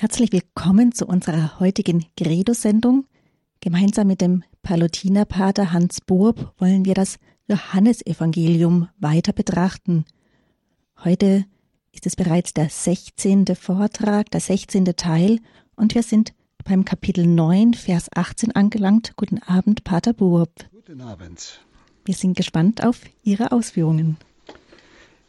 [0.00, 3.08] Herzlich willkommen zu unserer heutigen Credo-Sendung.
[3.58, 10.04] Gemeinsam mit dem Palutinerpater Hans Burb wollen wir das Johannesevangelium weiter betrachten.
[11.02, 11.46] Heute
[11.90, 13.44] ist es bereits der 16.
[13.56, 14.84] Vortrag, der 16.
[14.94, 15.40] Teil
[15.74, 16.32] und wir sind
[16.64, 19.14] beim Kapitel 9, Vers 18 angelangt.
[19.16, 20.52] Guten Abend, Pater Burb.
[20.70, 21.60] Guten Abend.
[22.04, 24.16] Wir sind gespannt auf Ihre Ausführungen.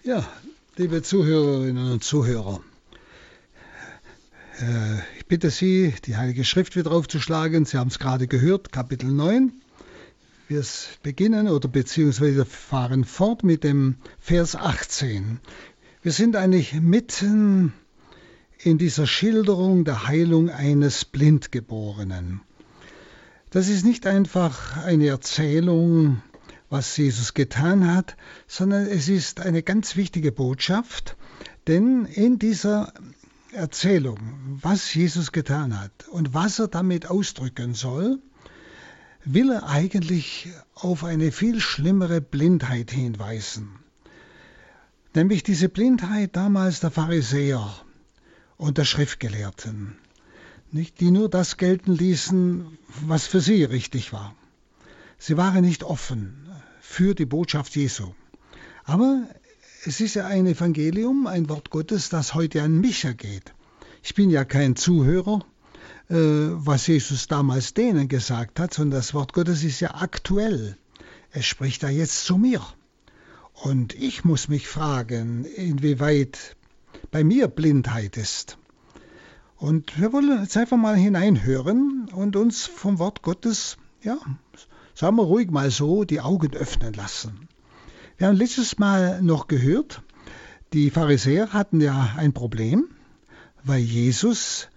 [0.03, 0.29] Ja,
[0.77, 2.61] liebe Zuhörerinnen und Zuhörer,
[5.17, 7.65] ich bitte Sie, die Heilige Schrift wieder aufzuschlagen.
[7.65, 9.53] Sie haben es gerade gehört, Kapitel 9.
[10.49, 10.63] Wir
[11.03, 15.39] beginnen oder beziehungsweise fahren fort mit dem Vers 18.
[16.01, 17.73] Wir sind eigentlich mitten
[18.57, 22.41] in dieser Schilderung der Heilung eines Blindgeborenen.
[23.51, 26.21] Das ist nicht einfach eine Erzählung,
[26.69, 28.17] was Jesus getan hat,
[28.47, 31.15] sondern es ist eine ganz wichtige Botschaft,
[31.67, 32.93] denn in dieser
[33.53, 38.19] Erzählung, was Jesus getan hat und was er damit ausdrücken soll,
[39.25, 43.79] will er eigentlich auf eine viel schlimmere Blindheit hinweisen.
[45.15, 47.73] Nämlich diese Blindheit damals der Pharisäer
[48.57, 49.97] und der Schriftgelehrten,
[50.71, 54.35] nicht, die nur das gelten ließen, was für sie richtig war.
[55.17, 56.47] Sie waren nicht offen
[56.79, 58.13] für die Botschaft Jesu.
[58.83, 59.27] Aber
[59.85, 63.53] es ist ja ein Evangelium, ein Wort Gottes, das heute an mich ergeht.
[64.03, 65.45] Ich bin ja kein Zuhörer,
[66.09, 70.77] äh, was Jesus damals denen gesagt hat, sondern das Wort Gottes ist ja aktuell.
[71.31, 72.61] Es spricht ja jetzt zu mir.
[73.53, 76.57] Und ich muss mich fragen, inwieweit
[77.11, 78.57] bei mir Blindheit ist.
[79.55, 84.17] Und wir wollen jetzt einfach mal hineinhören und uns vom Wort Gottes, ja,
[84.93, 87.48] sagen wir ruhig mal so, die Augen öffnen lassen.
[88.19, 90.01] Wir haben letztes Mal noch gehört,
[90.73, 92.89] die Pharisäer hatten ja ein Problem,
[93.63, 94.67] weil Jesus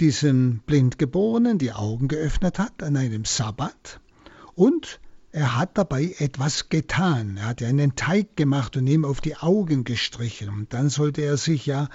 [0.00, 4.00] diesen Blindgeborenen die Augen geöffnet hat an einem Sabbat
[4.54, 4.98] und
[5.30, 7.36] er hat dabei etwas getan.
[7.36, 10.48] Er hat ja einen Teig gemacht und ihm auf die Augen gestrichen.
[10.48, 11.90] Und dann sollte er sich ja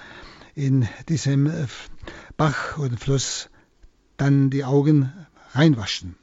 [0.54, 1.52] in diesem
[2.36, 3.50] Bach oder Fluss
[4.18, 5.12] dann die Augen
[5.50, 6.14] reinwaschen.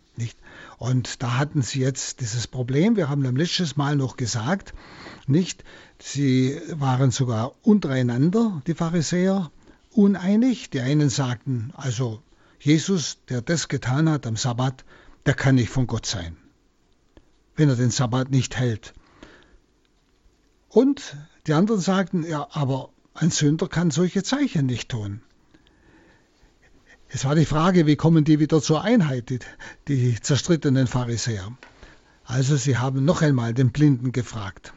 [0.79, 4.73] Und da hatten sie jetzt dieses Problem, wir haben am letztes Mal noch gesagt,
[5.27, 5.65] nicht,
[5.99, 9.51] sie waren sogar untereinander, die Pharisäer,
[9.91, 10.69] uneinig.
[10.69, 12.23] Die einen sagten, also
[12.61, 14.85] Jesus, der das getan hat am Sabbat,
[15.25, 16.37] der kann nicht von Gott sein,
[17.57, 18.93] wenn er den Sabbat nicht hält.
[20.69, 25.23] Und die anderen sagten, ja, aber ein Sünder kann solche Zeichen nicht tun.
[27.11, 29.39] Es war die Frage, wie kommen die wieder zur Einheit, die,
[29.87, 31.51] die zerstrittenen Pharisäer.
[32.23, 34.73] Also sie haben noch einmal den Blinden gefragt,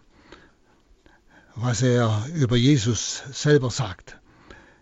[1.54, 4.18] was er über Jesus selber sagt.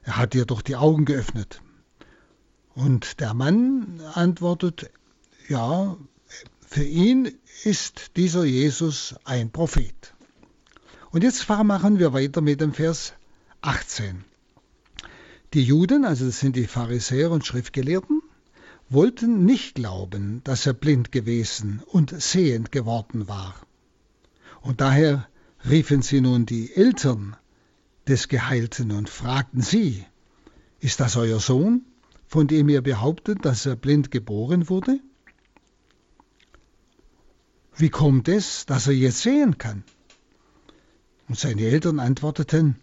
[0.04, 1.60] Er hat dir doch die Augen geöffnet.
[2.74, 4.88] Und der Mann antwortet,
[5.48, 5.96] ja,
[6.64, 7.32] für ihn
[7.64, 10.14] ist dieser Jesus ein Prophet.
[11.10, 13.14] Und jetzt machen wir weiter mit dem Vers
[13.60, 14.24] 18.
[15.52, 18.22] Die Juden, also das sind die Pharisäer und Schriftgelehrten,
[18.88, 23.54] wollten nicht glauben, dass er blind gewesen und sehend geworden war.
[24.60, 25.28] Und daher
[25.68, 27.36] riefen sie nun die Eltern
[28.06, 30.04] des Geheilten und fragten sie,
[30.78, 31.84] ist das euer Sohn,
[32.26, 35.00] von dem ihr behauptet, dass er blind geboren wurde?
[37.76, 39.82] Wie kommt es, dass er jetzt sehen kann?
[41.28, 42.76] Und seine Eltern antworteten,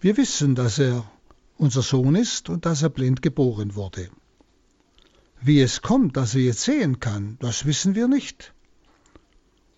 [0.00, 1.10] wir wissen, dass er
[1.58, 4.08] unser Sohn ist und dass er blind geboren wurde.
[5.40, 8.54] Wie es kommt, dass er jetzt sehen kann, das wissen wir nicht.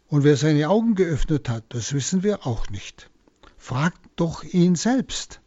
[0.06, 3.10] Und wer seine Augen geöffnet hat, das wissen wir auch nicht.
[3.56, 5.40] Fragt doch ihn selbst.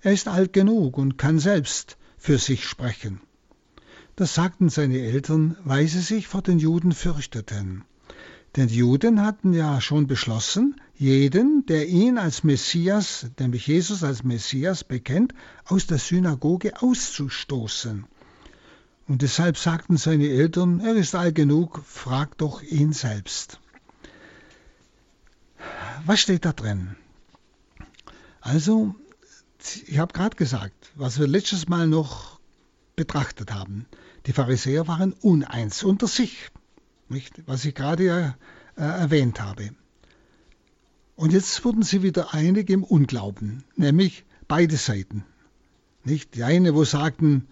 [0.00, 3.20] Er ist alt genug und kann selbst für sich sprechen.
[4.16, 7.84] Das sagten seine Eltern, weil sie sich vor den Juden fürchteten.
[8.56, 14.22] Denn die Juden hatten ja schon beschlossen, jeden, der ihn als Messias, nämlich Jesus als
[14.22, 15.34] Messias bekennt,
[15.64, 18.06] aus der Synagoge auszustoßen.
[19.08, 23.58] Und deshalb sagten seine Eltern, er ist alt genug, frag doch ihn selbst.
[26.06, 26.96] Was steht da drin?
[28.40, 28.94] Also,
[29.86, 32.38] ich habe gerade gesagt, was wir letztes Mal noch
[32.94, 33.86] betrachtet haben.
[34.26, 36.50] Die Pharisäer waren uneins unter sich,
[37.08, 37.42] nicht?
[37.46, 38.34] was ich gerade ja
[38.76, 39.70] äh, erwähnt habe.
[41.16, 45.24] Und jetzt wurden sie wieder einig im Unglauben, nämlich beide Seiten.
[46.02, 47.46] Nicht die eine, wo sagten,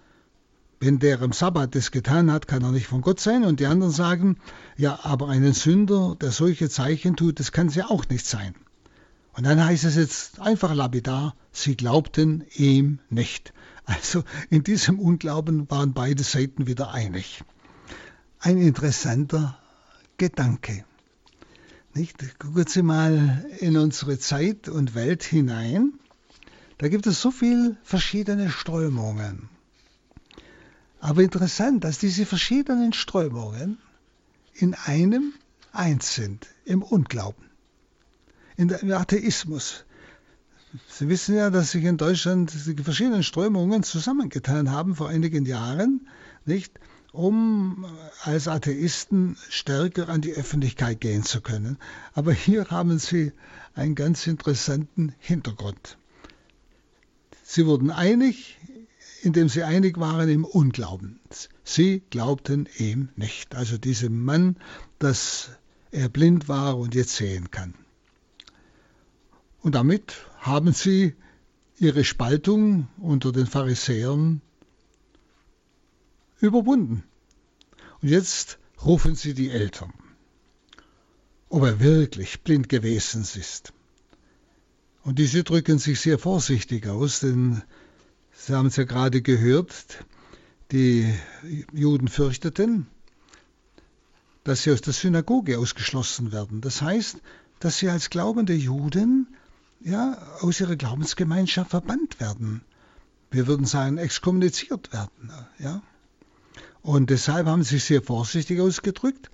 [0.80, 3.66] wenn der am Sabbat das getan hat, kann er nicht von Gott sein, und die
[3.66, 4.38] anderen sagen,
[4.76, 8.56] ja, aber einen Sünder, der solche Zeichen tut, das kann sie auch nicht sein.
[9.34, 13.54] Und dann heißt es jetzt einfach lapidar, sie glaubten ihm nicht.
[13.84, 17.42] Also in diesem Unglauben waren beide Seiten wieder einig.
[18.44, 19.56] Ein interessanter
[20.16, 20.84] Gedanke.
[21.94, 22.18] Nicht?
[22.40, 25.92] Gucken Sie mal in unsere Zeit und Welt hinein.
[26.78, 29.48] Da gibt es so viele verschiedene Strömungen.
[30.98, 33.78] Aber interessant, dass diese verschiedenen Strömungen
[34.54, 35.34] in einem
[35.70, 37.44] eins sind, im Unglauben,
[38.56, 39.84] in der, Atheismus.
[40.88, 46.08] Sie wissen ja, dass sich in Deutschland die verschiedenen Strömungen zusammengetan haben vor einigen Jahren,
[46.44, 46.80] nicht,
[47.12, 47.86] um
[48.22, 51.78] als Atheisten stärker an die Öffentlichkeit gehen zu können.
[52.14, 53.32] Aber hier haben Sie
[53.74, 55.98] einen ganz interessanten Hintergrund.
[57.42, 58.58] Sie wurden einig,
[59.22, 61.20] indem sie einig waren im Unglauben.
[61.64, 64.56] Sie glaubten ihm nicht, also diesem Mann,
[64.98, 65.50] dass
[65.90, 67.74] er blind war und jetzt sehen kann.
[69.60, 71.14] Und damit haben sie
[71.78, 74.40] ihre Spaltung unter den Pharisäern
[76.42, 77.04] überwunden.
[78.00, 79.92] Und jetzt rufen sie die Eltern,
[81.48, 83.72] ob er wirklich blind gewesen ist.
[85.04, 87.62] Und diese drücken sich sehr vorsichtig aus, denn
[88.34, 90.04] Sie haben es ja gerade gehört,
[90.72, 91.12] die
[91.72, 92.86] Juden fürchteten,
[94.42, 96.60] dass sie aus der Synagoge ausgeschlossen werden.
[96.60, 97.18] Das heißt,
[97.60, 99.36] dass sie als glaubende Juden
[99.80, 102.62] ja, aus ihrer Glaubensgemeinschaft verbannt werden.
[103.30, 105.30] Wir würden sagen, exkommuniziert werden.
[105.58, 105.82] Ja?
[106.82, 109.30] Und deshalb haben sie sich sehr vorsichtig ausgedrückt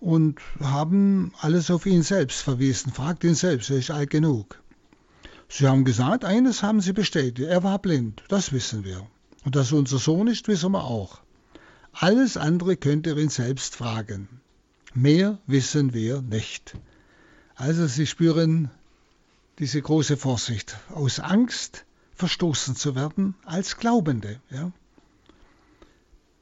[0.00, 2.92] und haben alles auf ihn selbst verwiesen.
[2.92, 4.62] Fragt ihn selbst, er ist alt genug.
[5.50, 9.06] Sie haben gesagt, eines haben Sie bestätigt, er war blind, das wissen wir.
[9.44, 11.20] Und dass er unser Sohn ist, wissen wir auch.
[11.92, 14.28] Alles andere könnt ihr ihn selbst fragen.
[14.94, 16.74] Mehr wissen wir nicht.
[17.54, 18.70] Also Sie spüren
[19.58, 21.84] diese große Vorsicht, aus Angst
[22.14, 24.40] verstoßen zu werden als Glaubende.
[24.50, 24.70] Ja?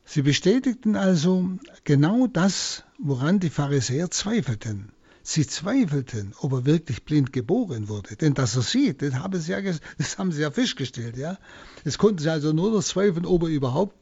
[0.09, 4.93] Sie bestätigten also genau das, woran die Pharisäer zweifelten.
[5.25, 8.15] Sie zweifelten, ob er wirklich blind geboren wurde.
[8.15, 9.61] Denn dass er sieht, das haben sie ja,
[9.99, 11.17] das haben sie ja festgestellt.
[11.17, 11.37] Ja?
[11.85, 13.97] Es konnten sie also nur noch zweifeln, ob er überhaupt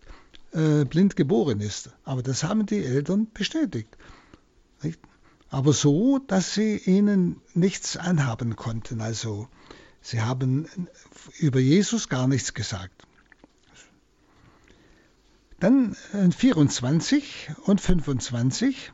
[0.52, 1.88] äh, blind geboren ist.
[2.04, 3.96] Aber das haben die Eltern bestätigt.
[4.82, 5.00] Nicht?
[5.48, 9.00] Aber so, dass sie ihnen nichts anhaben konnten.
[9.00, 9.48] Also
[10.02, 10.68] sie haben
[11.38, 13.06] über Jesus gar nichts gesagt.
[15.64, 18.93] Dann 24 und 25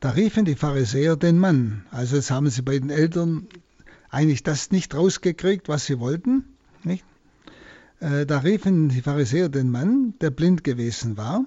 [0.00, 1.86] da riefen die Pharisäer den Mann.
[1.90, 3.48] Also jetzt haben sie bei den Eltern
[4.10, 6.44] eigentlich das nicht rausgekriegt, was sie wollten.
[6.84, 7.06] Nicht?
[8.00, 11.46] Äh, da riefen die Pharisäer den Mann, der blind gewesen war,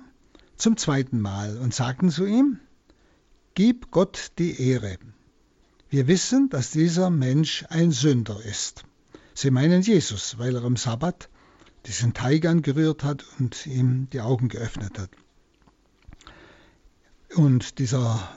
[0.57, 2.59] zum zweiten Mal und sagten zu ihm,
[3.53, 4.97] Gib Gott die Ehre.
[5.91, 8.85] Wir wissen, dass dieser Mensch ein Sünder ist.
[9.35, 11.29] Sie meinen Jesus, weil er am Sabbat
[11.85, 15.09] diesen Teig angerührt hat und ihm die Augen geöffnet hat.
[17.35, 18.29] Und dieser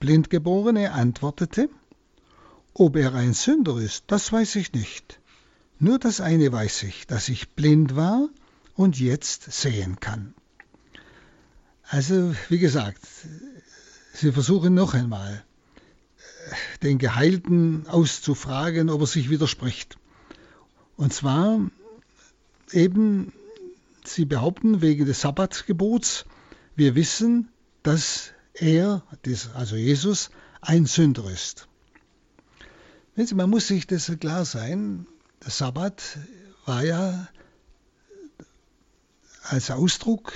[0.00, 1.68] Blindgeborene antwortete,
[2.74, 5.20] ob er ein Sünder ist, das weiß ich nicht.
[5.78, 8.28] Nur das eine weiß ich, dass ich blind war
[8.74, 10.34] und jetzt sehen kann.
[11.82, 13.00] Also, wie gesagt,
[14.12, 15.44] sie versuchen noch einmal,
[16.82, 19.98] den Geheilten auszufragen, ob er sich widerspricht.
[20.96, 21.60] Und zwar
[22.72, 23.32] eben,
[24.04, 26.24] sie behaupten wegen des Sabbatgebots,
[26.76, 27.48] wir wissen,
[27.82, 29.02] dass er,
[29.54, 31.68] also Jesus, ein Sünder ist.
[33.34, 35.06] Man muss sich das klar sein,
[35.42, 36.18] der Sabbat
[36.66, 37.28] war ja
[39.42, 40.34] als Ausdruck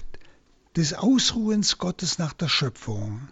[0.77, 3.29] des Ausruhens Gottes nach der Schöpfung.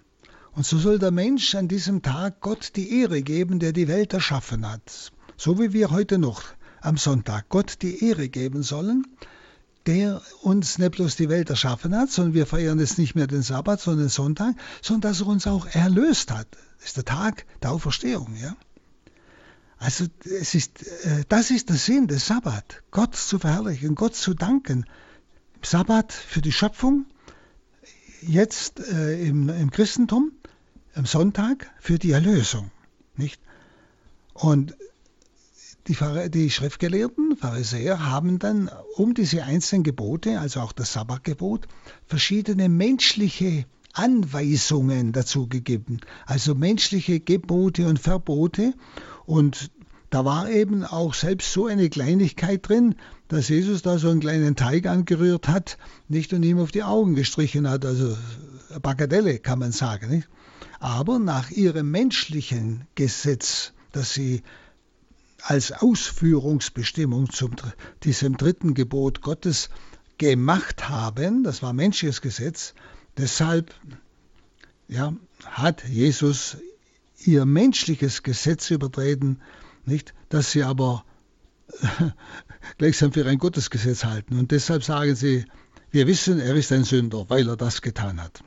[0.52, 4.12] Und so soll der Mensch an diesem Tag Gott die Ehre geben, der die Welt
[4.12, 5.12] erschaffen hat.
[5.36, 6.42] So wie wir heute noch
[6.80, 9.06] am Sonntag Gott die Ehre geben sollen,
[9.86, 13.42] der uns nicht bloß die Welt erschaffen hat, sondern wir feiern jetzt nicht mehr den
[13.42, 16.48] Sabbat, sondern den Sonntag, sondern dass er uns auch erlöst hat.
[16.78, 18.36] Das ist der Tag der Auferstehung.
[18.40, 18.56] Ja?
[19.78, 24.34] Also es ist, äh, das ist der Sinn des Sabbat, Gott zu verherrlichen, Gott zu
[24.34, 24.84] danken.
[25.62, 27.06] Sabbat für die Schöpfung,
[28.20, 30.32] jetzt äh, im, im Christentum,
[30.94, 32.70] am Sonntag für die Erlösung.
[33.16, 33.40] Nicht?
[34.34, 34.76] Und
[35.88, 35.96] die,
[36.30, 41.66] die Schriftgelehrten, Pharisäer, haben dann um diese einzelnen Gebote, also auch das Sabbatgebot,
[42.06, 46.00] verschiedene menschliche Anweisungen dazu gegeben.
[46.26, 48.74] Also menschliche Gebote und Verbote.
[49.26, 49.70] Und
[50.10, 52.96] da war eben auch selbst so eine Kleinigkeit drin,
[53.28, 57.14] dass Jesus da so einen kleinen Teig angerührt hat, nicht und ihm auf die Augen
[57.14, 57.84] gestrichen hat.
[57.84, 58.16] Also
[58.82, 60.10] Bagatelle kann man sagen.
[60.10, 60.28] Nicht?
[60.80, 64.42] Aber nach ihrem menschlichen Gesetz, dass sie
[65.42, 67.50] als Ausführungsbestimmung zu
[68.02, 69.70] diesem dritten Gebot Gottes
[70.18, 72.74] gemacht haben, das war menschliches Gesetz,
[73.16, 73.74] deshalb
[74.88, 76.58] ja, hat Jesus
[77.24, 79.40] ihr menschliches Gesetz übertreten,
[79.84, 81.04] nicht, dass sie aber
[82.78, 84.38] gleichsam für ein Gottesgesetz halten.
[84.38, 85.44] Und deshalb sagen sie,
[85.90, 88.42] wir wissen, er ist ein Sünder, weil er das getan hat.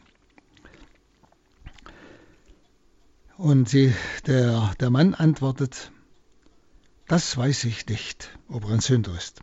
[3.38, 3.94] Und sie,
[4.28, 5.92] der, der Mann antwortet,
[7.13, 9.41] das weiß ich nicht, ob er ein Sünder ist.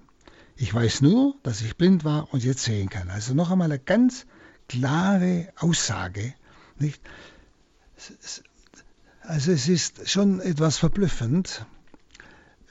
[0.57, 3.11] Ich weiß nur, dass ich blind war und jetzt sehen kann.
[3.11, 4.27] Also noch einmal eine ganz
[4.69, 6.35] klare Aussage.
[6.81, 7.01] Nicht?
[9.23, 11.65] Also es ist schon etwas verblüffend,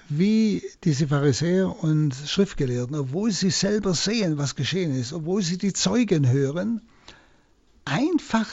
[0.09, 5.71] wie diese Pharisäer und Schriftgelehrten, obwohl sie selber sehen, was geschehen ist, obwohl sie die
[5.71, 6.81] Zeugen hören,
[7.85, 8.49] einfach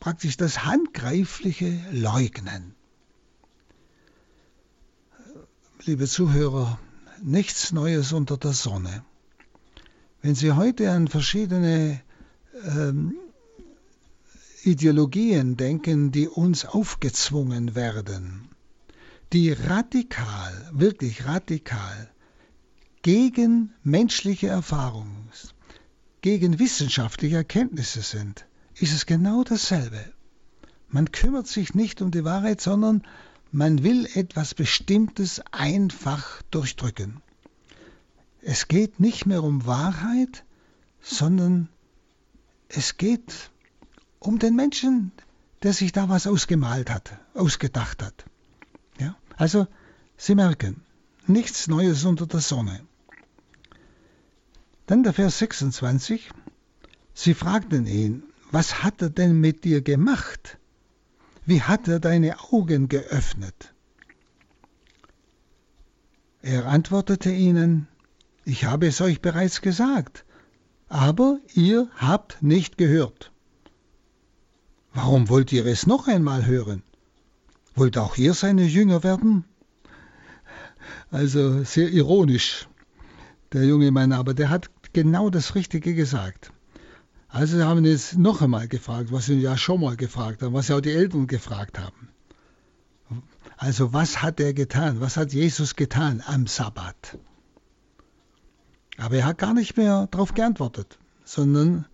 [0.00, 2.75] praktisch das Handgreifliche leugnen.
[5.86, 6.80] Liebe Zuhörer,
[7.22, 9.04] nichts Neues unter der Sonne.
[10.20, 12.00] Wenn Sie heute an verschiedene
[12.64, 13.14] ähm,
[14.64, 18.48] Ideologien denken, die uns aufgezwungen werden,
[19.32, 22.10] die radikal, wirklich radikal
[23.02, 25.30] gegen menschliche Erfahrungen,
[26.20, 30.04] gegen wissenschaftliche Erkenntnisse sind, ist es genau dasselbe.
[30.88, 33.02] Man kümmert sich nicht um die Wahrheit, sondern
[33.52, 37.22] man will etwas Bestimmtes einfach durchdrücken.
[38.42, 40.44] Es geht nicht mehr um Wahrheit,
[41.00, 41.68] sondern
[42.68, 43.50] es geht
[44.18, 45.12] um den Menschen,
[45.62, 48.24] der sich da was ausgemalt hat, ausgedacht hat.
[48.98, 49.16] Ja?
[49.36, 49.66] Also,
[50.16, 50.82] Sie merken,
[51.26, 52.80] nichts Neues unter der Sonne.
[54.86, 56.30] Dann der Vers 26.
[57.14, 60.58] Sie fragten ihn, was hat er denn mit dir gemacht?
[61.46, 63.72] Wie hat er deine Augen geöffnet?
[66.42, 67.86] Er antwortete ihnen,
[68.44, 70.24] ich habe es euch bereits gesagt,
[70.88, 73.30] aber ihr habt nicht gehört.
[74.92, 76.82] Warum wollt ihr es noch einmal hören?
[77.76, 79.44] Wollt auch ihr seine Jünger werden?
[81.12, 82.66] Also sehr ironisch,
[83.52, 86.52] der junge Mann, aber der hat genau das Richtige gesagt.
[87.36, 90.68] Also haben wir jetzt noch einmal gefragt, was wir ja schon mal gefragt haben, was
[90.68, 92.08] ja auch die Eltern gefragt haben.
[93.58, 95.02] Also was hat er getan?
[95.02, 97.18] Was hat Jesus getan am Sabbat?
[98.96, 101.84] Aber er hat gar nicht mehr darauf geantwortet, sondern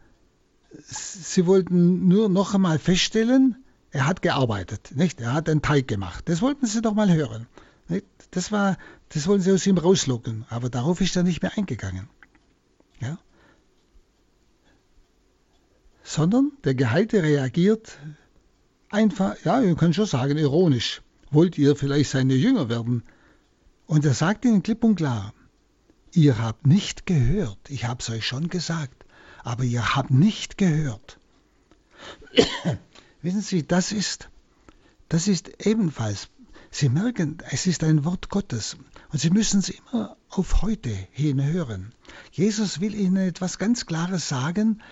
[0.87, 3.57] sie wollten nur noch einmal feststellen,
[3.91, 5.21] er hat gearbeitet, nicht?
[5.21, 6.29] Er hat einen Teig gemacht.
[6.29, 7.49] Das wollten sie doch mal hören.
[7.89, 8.07] Nicht?
[8.31, 10.45] Das war, das wollen sie aus ihm rauslocken.
[10.51, 12.09] Aber darauf ist er nicht mehr eingegangen.
[16.03, 17.99] Sondern der Geheilte reagiert
[18.91, 21.03] einfach, ja, ihr könnt schon sagen, ironisch.
[21.31, 23.03] Wollt ihr vielleicht seine Jünger werden?
[23.87, 25.33] Und er sagt ihnen klipp und klar,
[26.13, 29.05] ihr habt nicht gehört, ich hab's euch schon gesagt,
[29.43, 31.19] aber ihr habt nicht gehört.
[33.23, 34.29] Wissen Sie, das ist,
[35.09, 36.29] das ist ebenfalls,
[36.71, 38.77] Sie merken, es ist ein Wort Gottes
[39.11, 41.93] und Sie müssen es immer auf heute hin hören.
[42.31, 44.83] Jesus will Ihnen etwas ganz Klares sagen,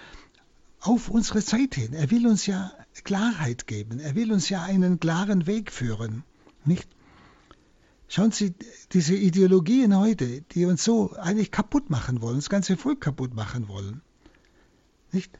[0.81, 1.93] auf unsere Zeit hin.
[1.93, 2.73] Er will uns ja
[3.05, 4.01] Klarheit geben.
[4.01, 6.25] Er will uns ja einen klaren Weg führen.
[6.65, 6.89] Nicht?
[8.09, 8.55] Schauen Sie,
[8.93, 13.69] diese Ideologien heute, die uns so eigentlich kaputt machen wollen, das ganze Volk kaputt machen
[13.69, 14.03] wollen,
[15.13, 15.39] nicht?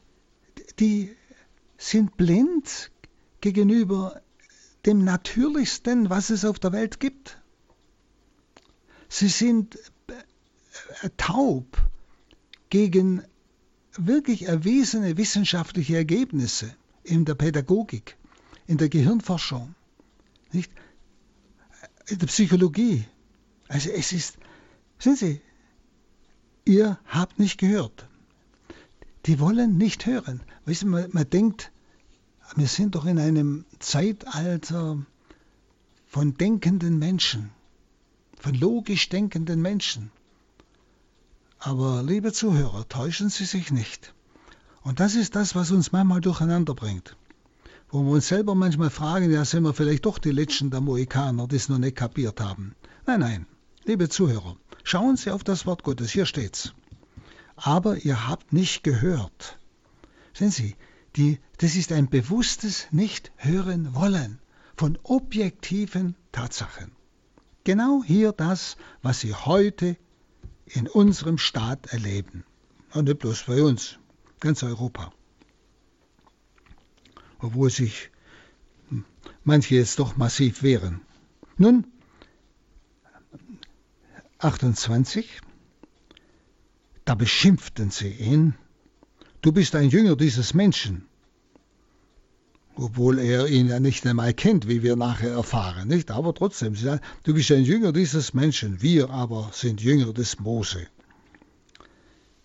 [0.79, 1.13] die
[1.77, 2.91] sind blind
[3.41, 4.21] gegenüber
[4.85, 7.41] dem Natürlichsten, was es auf der Welt gibt.
[9.09, 11.77] Sie sind äh, taub
[12.69, 13.23] gegen
[13.97, 18.17] wirklich erwiesene wissenschaftliche Ergebnisse in der Pädagogik,
[18.67, 19.75] in der Gehirnforschung,
[20.51, 20.71] nicht?
[22.07, 23.05] in der Psychologie.
[23.67, 24.37] Also es ist,
[24.99, 25.41] sehen Sie,
[26.65, 28.07] ihr habt nicht gehört.
[29.25, 30.41] Die wollen nicht hören.
[30.65, 31.71] Wissen man, man denkt,
[32.55, 35.05] wir sind doch in einem Zeitalter
[36.07, 37.51] von denkenden Menschen,
[38.39, 40.11] von logisch denkenden Menschen.
[41.63, 44.15] Aber liebe Zuhörer, täuschen Sie sich nicht.
[44.81, 47.15] Und das ist das, was uns manchmal durcheinander bringt.
[47.87, 51.47] Wo wir uns selber manchmal fragen, ja, sind wir vielleicht doch die Letzten der Mohikaner,
[51.47, 52.73] die es noch nicht kapiert haben.
[53.05, 53.45] Nein, nein,
[53.85, 56.73] liebe Zuhörer, schauen Sie auf das Wort Gottes, hier steht's.
[57.57, 59.59] Aber ihr habt nicht gehört.
[60.33, 60.75] Sehen Sie,
[61.15, 64.39] die, das ist ein bewusstes Nicht-Hören wollen
[64.75, 66.91] von objektiven Tatsachen.
[67.65, 69.95] Genau hier das, was Sie heute
[70.73, 72.43] in unserem Staat erleben.
[72.93, 73.97] Und nicht bloß bei uns,
[74.39, 75.11] ganz Europa.
[77.39, 78.09] Obwohl sich
[79.43, 81.01] manche jetzt doch massiv wehren.
[81.57, 81.85] Nun,
[84.39, 85.41] 28,
[87.05, 88.55] da beschimpften sie ihn,
[89.41, 91.07] du bist ein Jünger dieses Menschen,
[92.75, 96.11] obwohl er ihn ja nicht einmal kennt, wie wir nachher erfahren, nicht?
[96.11, 100.39] Aber trotzdem, sie sagen, du bist ein Jünger dieses Menschen, wir aber sind Jünger des
[100.39, 100.87] Mose.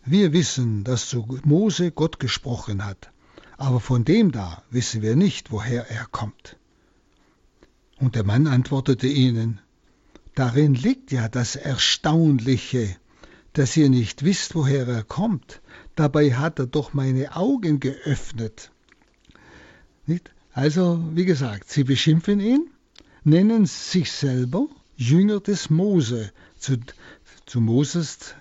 [0.05, 3.11] Wir wissen, dass zu Mose Gott gesprochen hat,
[3.57, 6.57] aber von dem da wissen wir nicht, woher er kommt.
[7.99, 9.61] Und der Mann antwortete ihnen,
[10.37, 12.95] Darin liegt ja das Erstaunliche,
[13.55, 15.63] dass ihr nicht wisst, woher er kommt.
[15.95, 18.71] Dabei hat er doch meine Augen geöffnet.
[20.07, 20.31] Nicht?
[20.53, 22.71] Also, wie gesagt, sie beschimpfen ihn,
[23.25, 26.33] nennen sich selber Jünger des Mose.
[26.59, 26.79] Zu,
[27.45, 28.35] zu Moses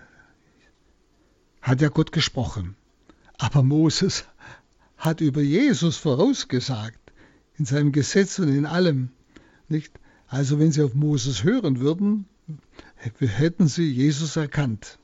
[1.61, 2.75] hat ja Gott gesprochen.
[3.37, 4.25] Aber Moses
[4.97, 6.99] hat über Jesus vorausgesagt,
[7.57, 9.09] in seinem Gesetz und in allem.
[9.67, 9.93] Nicht?
[10.27, 12.25] Also wenn sie auf Moses hören würden,
[13.19, 14.99] hätten sie Jesus erkannt.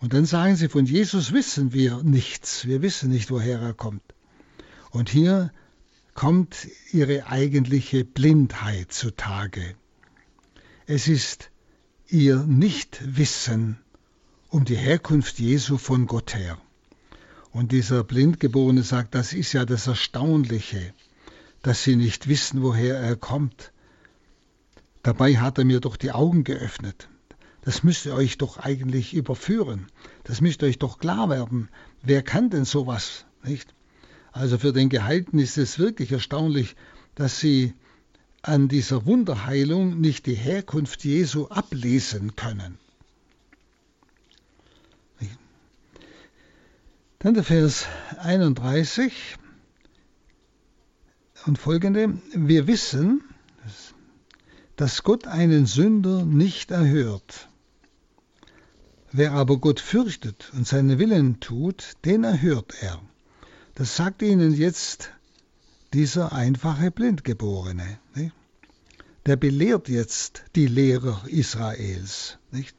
[0.00, 2.66] Und dann sagen sie, von Jesus wissen wir nichts.
[2.66, 4.02] Wir wissen nicht, woher er kommt.
[4.90, 5.52] Und hier
[6.14, 9.74] kommt ihre eigentliche Blindheit zutage.
[10.86, 11.50] Es ist
[12.08, 13.78] ihr Nichtwissen
[14.48, 16.58] um die Herkunft Jesu von Gott her.
[17.52, 20.94] Und dieser Blindgeborene sagt, das ist ja das Erstaunliche,
[21.62, 23.72] dass sie nicht wissen, woher er kommt.
[25.02, 27.08] Dabei hat er mir doch die Augen geöffnet.
[27.62, 29.86] Das müsste euch doch eigentlich überführen.
[30.24, 31.68] Das müsste euch doch klar werden.
[32.02, 33.26] Wer kann denn sowas?
[33.44, 33.74] Nicht?
[34.38, 36.76] Also für den Geheilten ist es wirklich erstaunlich,
[37.16, 37.74] dass sie
[38.40, 42.78] an dieser Wunderheilung nicht die Herkunft Jesu ablesen können.
[47.18, 47.86] Dann der Vers
[48.18, 49.12] 31
[51.46, 52.16] und folgende.
[52.32, 53.24] Wir wissen,
[54.76, 57.48] dass Gott einen Sünder nicht erhört.
[59.10, 63.02] Wer aber Gott fürchtet und seinen Willen tut, den erhört er.
[63.78, 65.12] Das sagt ihnen jetzt
[65.94, 68.00] dieser einfache Blindgeborene.
[68.16, 68.34] Nicht?
[69.24, 72.38] Der belehrt jetzt die Lehrer Israels.
[72.50, 72.74] Nicht?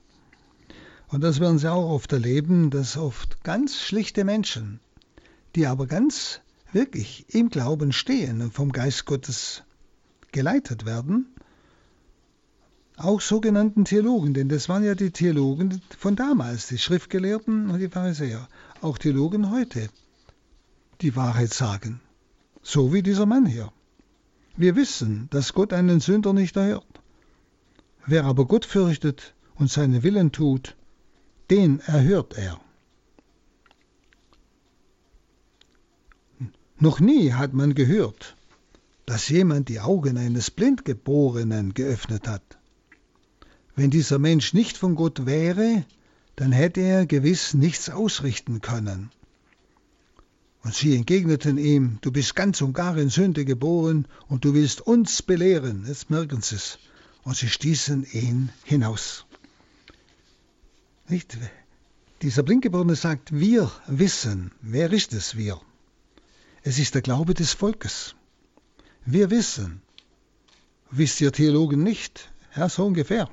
[1.08, 4.82] Und das werden Sie auch oft erleben, dass oft ganz schlichte Menschen,
[5.56, 6.42] die aber ganz
[6.74, 9.64] wirklich im Glauben stehen und vom Geist Gottes
[10.34, 11.34] geleitet werden,
[12.98, 17.88] auch sogenannten Theologen, denn das waren ja die Theologen von damals, die Schriftgelehrten und die
[17.88, 18.50] Pharisäer,
[18.82, 19.88] auch Theologen heute,
[21.02, 22.02] die Wahrheit sagen,
[22.62, 23.72] so wie dieser Mann hier.
[24.58, 27.02] Wir wissen, dass Gott einen Sünder nicht erhört.
[28.06, 30.76] Wer aber Gott fürchtet und seinen Willen tut,
[31.50, 32.60] den erhört er.
[36.78, 38.36] Noch nie hat man gehört,
[39.06, 42.58] dass jemand die Augen eines Blindgeborenen geöffnet hat.
[43.76, 45.86] Wenn dieser Mensch nicht von Gott wäre,
[46.36, 49.12] dann hätte er gewiss nichts ausrichten können.
[50.64, 54.82] Und sie entgegneten ihm, du bist ganz und gar in Sünde geboren und du willst
[54.82, 55.86] uns belehren.
[55.88, 56.80] Jetzt merken sie es.
[57.24, 59.26] Und sie stießen ihn hinaus.
[61.08, 61.38] Nicht?
[62.22, 64.52] Dieser Blindgeborene sagt, wir wissen.
[64.62, 65.62] Wer ist es, wir?
[66.64, 68.16] Es ist der Glaube des Volkes.
[69.06, 69.82] Wir wissen.
[70.92, 72.32] Wisst ihr Theologen nicht?
[72.56, 73.30] Ja, so ungefähr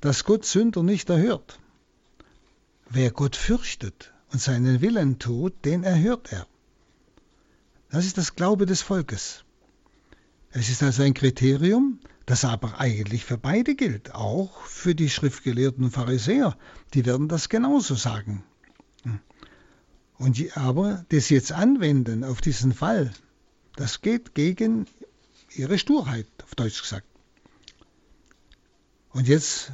[0.00, 1.58] dass Gott Sünder nicht erhört.
[2.88, 6.46] Wer Gott fürchtet und seinen Willen tut, den erhört er.
[7.90, 9.44] Das ist das Glaube des Volkes.
[10.50, 15.90] Es ist also ein Kriterium, das aber eigentlich für beide gilt, auch für die schriftgelehrten
[15.90, 16.56] Pharisäer.
[16.94, 18.42] Die werden das genauso sagen.
[20.18, 23.12] Und aber das jetzt anwenden auf diesen Fall,
[23.76, 24.86] das geht gegen
[25.54, 27.06] ihre Sturheit, auf Deutsch gesagt.
[29.10, 29.72] Und jetzt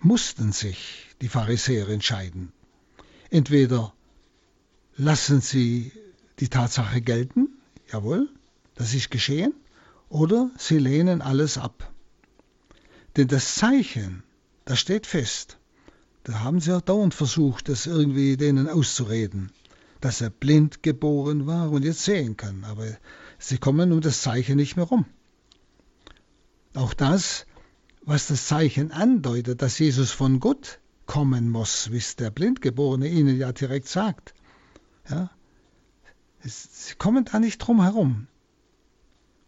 [0.00, 2.52] mussten sich die Pharisäer entscheiden.
[3.30, 3.92] Entweder
[4.96, 5.92] lassen sie
[6.38, 7.48] die Tatsache gelten,
[7.90, 8.28] jawohl,
[8.74, 9.54] das ist geschehen,
[10.08, 11.92] oder sie lehnen alles ab.
[13.16, 14.22] Denn das Zeichen,
[14.64, 15.58] das steht fest.
[16.24, 19.52] Da haben sie ja dauernd versucht, das irgendwie denen auszureden,
[20.00, 22.64] dass er blind geboren war und jetzt sehen kann.
[22.64, 22.86] Aber
[23.38, 25.06] sie kommen um das Zeichen nicht mehr rum.
[26.74, 27.46] Auch das
[28.06, 33.36] was das Zeichen andeutet, dass Jesus von Gott kommen muss, wie es der Blindgeborene ihnen
[33.36, 34.32] ja direkt sagt.
[35.10, 35.30] Ja?
[36.48, 38.28] Sie kommen da nicht drum herum.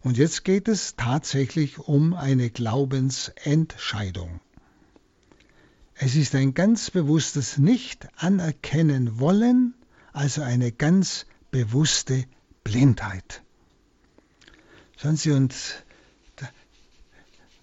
[0.01, 4.41] Und jetzt geht es tatsächlich um eine Glaubensentscheidung.
[5.95, 9.75] Es ist ein ganz bewusstes Nicht-Anerkennen wollen,
[10.13, 12.25] also eine ganz bewusste
[12.65, 13.43] Blindheit.
[14.97, 15.55] Schauen Sie, und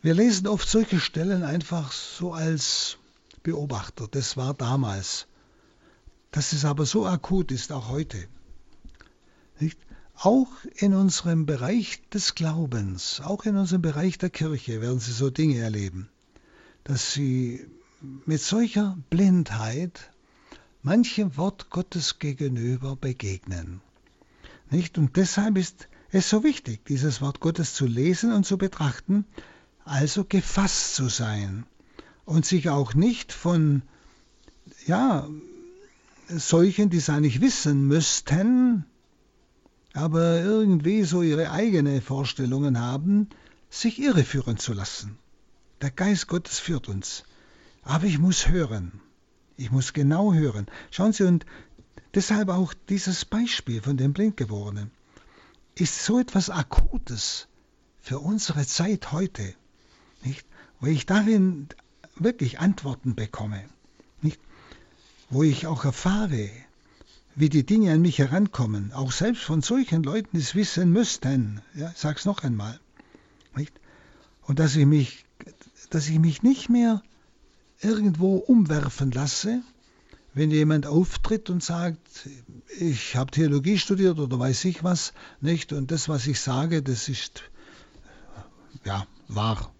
[0.01, 2.97] wir lesen oft solche Stellen einfach so als
[3.43, 4.07] Beobachter.
[4.09, 5.27] Das war damals.
[6.31, 8.27] Dass es aber so akut ist, auch heute.
[9.59, 9.79] Nicht?
[10.15, 15.29] Auch in unserem Bereich des Glaubens, auch in unserem Bereich der Kirche werden Sie so
[15.29, 16.09] Dinge erleben,
[16.85, 17.65] dass Sie
[18.25, 20.11] mit solcher Blindheit
[20.83, 23.81] manchem Wort Gottes gegenüber begegnen.
[24.69, 24.97] Nicht?
[24.97, 29.25] Und deshalb ist es so wichtig, dieses Wort Gottes zu lesen und zu betrachten,
[29.83, 31.65] also gefasst zu sein
[32.23, 33.81] und sich auch nicht von
[34.87, 35.27] ja,
[36.27, 38.85] solchen, die es eigentlich wissen müssten,
[39.95, 43.29] aber irgendwie so ihre eigenen Vorstellungen haben,
[43.69, 45.17] sich irreführen zu lassen.
[45.81, 47.23] Der Geist Gottes führt uns.
[47.81, 48.99] Aber ich muss hören.
[49.55, 50.67] Ich muss genau hören.
[50.91, 51.45] Schauen Sie, und
[52.13, 54.91] deshalb auch dieses Beispiel von dem Blindgeborenen
[55.75, 57.47] ist so etwas Akutes
[58.01, 59.55] für unsere Zeit heute,
[60.23, 60.45] nicht?
[60.81, 61.69] Wo ich darin
[62.17, 63.63] wirklich Antworten bekomme,
[64.21, 64.41] nicht?
[65.29, 66.49] Wo ich auch erfahre,
[67.35, 71.61] wie die Dinge an mich herankommen, auch selbst von solchen Leuten, es wissen müssten.
[71.73, 72.79] Ja, ich sag's noch einmal.
[73.55, 73.73] Nicht?
[74.43, 75.25] Und dass ich mich,
[75.89, 77.01] dass ich mich nicht mehr
[77.81, 79.61] irgendwo umwerfen lasse,
[80.33, 82.29] wenn jemand auftritt und sagt,
[82.77, 85.73] ich habe Theologie studiert oder weiß ich was, nicht?
[85.73, 87.43] Und das, was ich sage, das ist
[88.83, 89.73] ja wahr.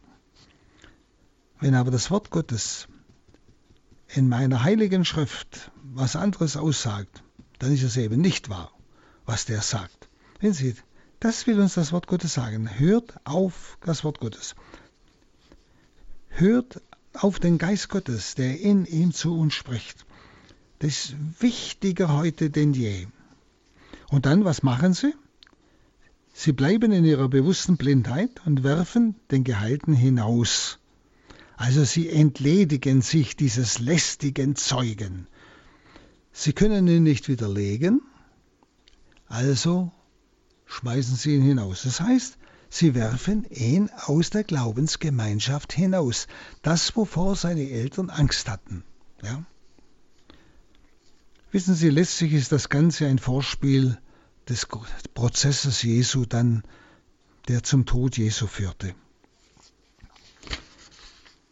[1.60, 2.88] Wenn aber das Wort Gottes
[4.08, 7.25] in meiner heiligen Schrift was anderes aussagt,
[7.60, 8.72] dann ist es eben nicht wahr,
[9.26, 10.10] was der sagt.
[10.40, 10.76] Wenn Sie,
[11.20, 12.70] das will uns das Wort Gottes sagen.
[12.78, 14.56] Hört auf das Wort Gottes.
[16.30, 16.82] Hört
[17.14, 20.06] auf den Geist Gottes, der in ihm zu uns spricht.
[20.80, 23.08] Das ist wichtiger heute denn je.
[24.10, 25.14] Und dann, was machen sie?
[26.34, 30.80] Sie bleiben in ihrer bewussten Blindheit und werfen den Gehalten hinaus.
[31.56, 35.28] Also sie entledigen sich dieses lästigen Zeugen.
[36.38, 38.02] Sie können ihn nicht widerlegen,
[39.28, 39.94] also
[40.66, 41.84] schmeißen sie ihn hinaus.
[41.84, 42.38] Das heißt,
[42.70, 46.28] sie werfen ihn aus der Glaubensgemeinschaft hinaus.
[46.62, 48.84] Das, wovor seine Eltern Angst hatten.
[49.24, 49.46] Ja?
[51.52, 53.98] Wissen Sie, letztlich ist das Ganze ein Vorspiel
[54.50, 54.68] des
[55.14, 56.64] Prozesses Jesu dann,
[57.48, 58.94] der zum Tod Jesu führte.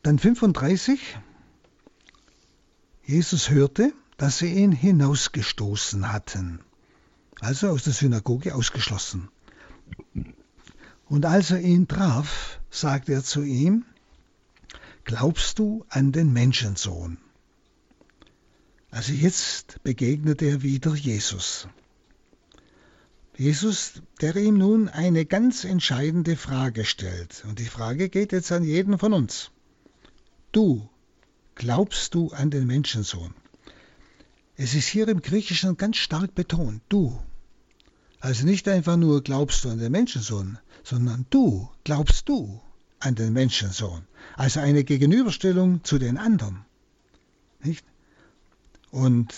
[0.02, 1.00] Dann 35.
[3.06, 6.60] Jesus hörte, dass sie ihn hinausgestoßen hatten,
[7.40, 9.30] also aus der Synagoge ausgeschlossen.
[11.06, 13.86] Und als er ihn traf, sagte er zu ihm,
[15.06, 17.18] Glaubst du an den Menschensohn?
[18.90, 21.68] Also jetzt begegnet er wieder Jesus.
[23.36, 27.44] Jesus, der ihm nun eine ganz entscheidende Frage stellt.
[27.48, 29.52] Und die Frage geht jetzt an jeden von uns.
[30.52, 30.88] Du,
[31.56, 33.34] glaubst du an den Menschensohn?
[34.64, 37.20] Es ist hier im Griechischen ganz stark betont, du.
[38.22, 42.62] Also nicht einfach nur glaubst du an den Menschensohn, sondern du, glaubst du
[43.02, 44.08] an den Menschensohn.
[44.38, 46.64] Also eine Gegenüberstellung zu den anderen.
[47.62, 47.86] Nicht?
[48.90, 49.34] Und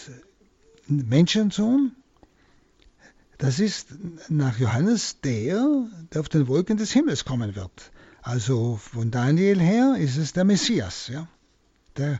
[0.85, 1.95] Menschensohn,
[3.39, 3.95] das ist
[4.29, 7.91] nach Johannes der, der auf den Wolken des Himmels kommen wird.
[8.21, 11.27] Also von Daniel her ist es der Messias, ja?
[11.97, 12.19] der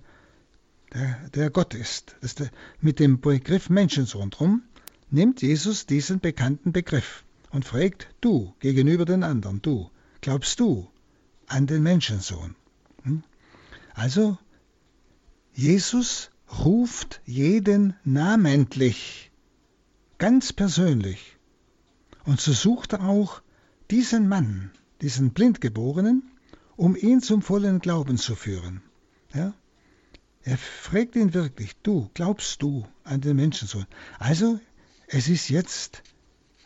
[0.95, 2.15] der, der Gott ist.
[2.39, 4.63] der, mit dem Begriff Menschensohn drum
[5.11, 9.89] nimmt Jesus diesen bekannten Begriff und fragt du gegenüber den anderen, du,
[10.21, 10.89] glaubst du
[11.47, 12.55] an den Menschensohn?
[13.03, 13.23] Hm?
[13.93, 14.37] Also,
[15.53, 16.31] Jesus
[16.63, 19.31] ruft jeden namentlich,
[20.17, 21.37] ganz persönlich.
[22.25, 23.41] Und so sucht er auch
[23.91, 26.23] diesen Mann, diesen Blindgeborenen,
[26.75, 28.81] um ihn zum vollen Glauben zu führen.
[29.33, 29.53] Ja?
[30.45, 33.87] Er fragt ihn wirklich, du, glaubst du an den Menschensohn?
[34.19, 34.59] Also,
[35.07, 36.03] es ist jetzt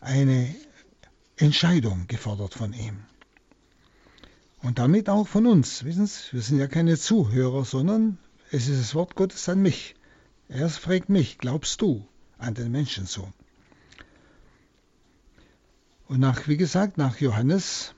[0.01, 0.53] eine
[1.37, 3.05] Entscheidung gefordert von ihm.
[4.61, 5.85] Und damit auch von uns.
[5.85, 8.17] Wissen Sie, wir sind ja keine Zuhörer, sondern
[8.51, 9.95] es ist das Wort Gottes an mich.
[10.49, 12.05] Er fragt mich, glaubst du
[12.37, 13.33] an den Menschensohn?
[16.09, 17.95] Und nach, wie gesagt, nach Johannes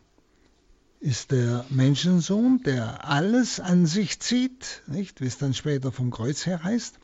[1.01, 6.45] ist der Menschensohn, der alles an sich zieht, nicht, wie es dann später vom Kreuz
[6.45, 6.99] her heißt,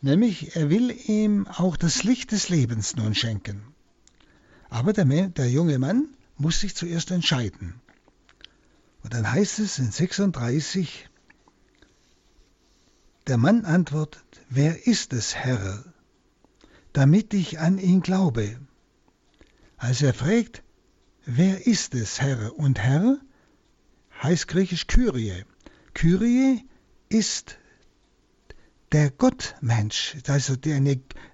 [0.00, 3.74] nämlich er will ihm auch das Licht des Lebens nun schenken.
[4.70, 7.74] Aber der, der junge Mann muss sich zuerst entscheiden.
[9.02, 11.10] Und dann heißt es in 36,
[13.26, 15.84] der Mann antwortet, wer ist es, Herr,
[16.92, 18.60] damit ich an ihn glaube?
[19.78, 20.62] Als er fragt,
[21.26, 22.56] wer ist es, Herr?
[22.56, 23.18] Und Herr
[24.22, 25.44] heißt griechisch Kyrie.
[25.94, 26.64] Kyrie
[27.08, 27.58] ist
[28.92, 30.80] der Gottmensch, also der,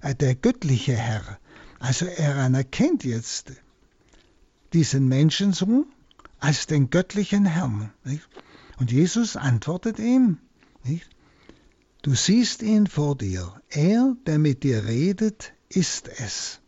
[0.01, 1.39] äh, der göttliche Herr.
[1.81, 3.53] Also er anerkennt jetzt
[4.73, 5.87] diesen Menschensohn
[6.39, 7.93] als den göttlichen Herrn.
[8.05, 8.29] Nicht?
[8.79, 10.39] Und Jesus antwortet ihm,
[10.85, 11.09] nicht?
[12.03, 16.61] du siehst ihn vor dir, er, der mit dir redet, ist es.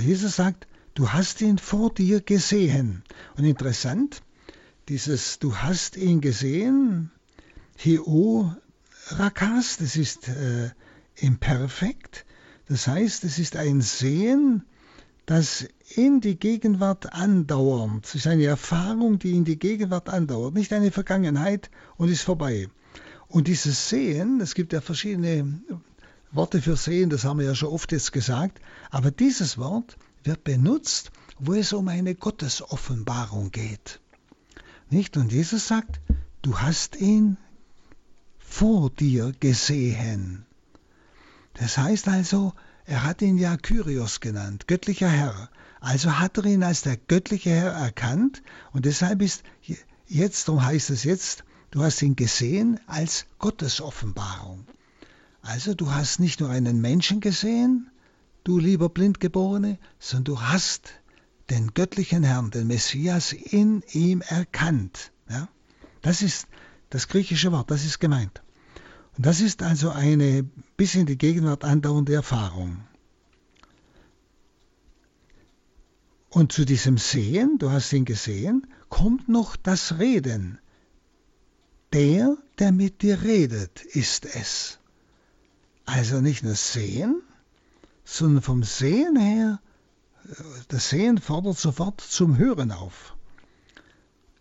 [0.00, 3.04] Jesus sagt, du hast ihn vor dir gesehen.
[3.36, 4.22] Und interessant,
[4.88, 7.10] dieses du hast ihn gesehen,
[7.76, 8.54] Hio
[9.08, 10.70] Rakas, das ist äh,
[11.16, 12.24] Imperfekt,
[12.68, 14.64] das heißt, es ist ein Sehen,
[15.26, 15.66] das
[15.96, 20.90] in die Gegenwart andauernd, es ist eine Erfahrung, die in die Gegenwart andauert, nicht eine
[20.90, 22.68] Vergangenheit und ist vorbei.
[23.28, 25.60] Und dieses Sehen, es gibt ja verschiedene
[26.30, 30.44] Worte für Sehen, das haben wir ja schon oft jetzt gesagt, aber dieses Wort wird
[30.44, 34.00] benutzt, wo es um eine Gottesoffenbarung geht.
[34.90, 35.16] Nicht?
[35.16, 36.00] Und Jesus sagt,
[36.42, 37.36] du hast ihn
[38.38, 40.46] vor dir gesehen.
[41.54, 42.52] Das heißt also,
[42.84, 45.48] er hat ihn ja Kyrios genannt, göttlicher Herr.
[45.80, 48.42] Also hat er ihn als der göttliche Herr erkannt
[48.72, 49.42] und deshalb ist
[50.06, 54.66] jetzt, darum heißt es jetzt, du hast ihn gesehen als Gottes Offenbarung.
[55.42, 57.90] Also du hast nicht nur einen Menschen gesehen,
[58.44, 60.92] du lieber Blindgeborene, sondern du hast
[61.50, 65.12] den göttlichen Herrn, den Messias in ihm erkannt.
[65.28, 65.48] Ja?
[66.02, 66.46] Das ist
[66.90, 68.42] das griechische Wort, das ist gemeint.
[69.16, 70.44] Und das ist also eine
[70.76, 72.84] bis in die Gegenwart andauernde Erfahrung.
[76.30, 80.58] Und zu diesem Sehen, du hast ihn gesehen, kommt noch das Reden.
[81.92, 84.80] Der, der mit dir redet, ist es.
[85.84, 87.22] Also nicht nur Sehen,
[88.04, 89.60] sondern vom Sehen her,
[90.68, 93.16] das Sehen fordert sofort zum Hören auf.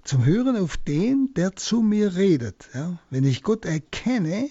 [0.04, 2.70] Zum Hören auf den, der zu mir redet.
[2.74, 3.00] Ja?
[3.10, 4.50] Wenn ich Gott erkenne,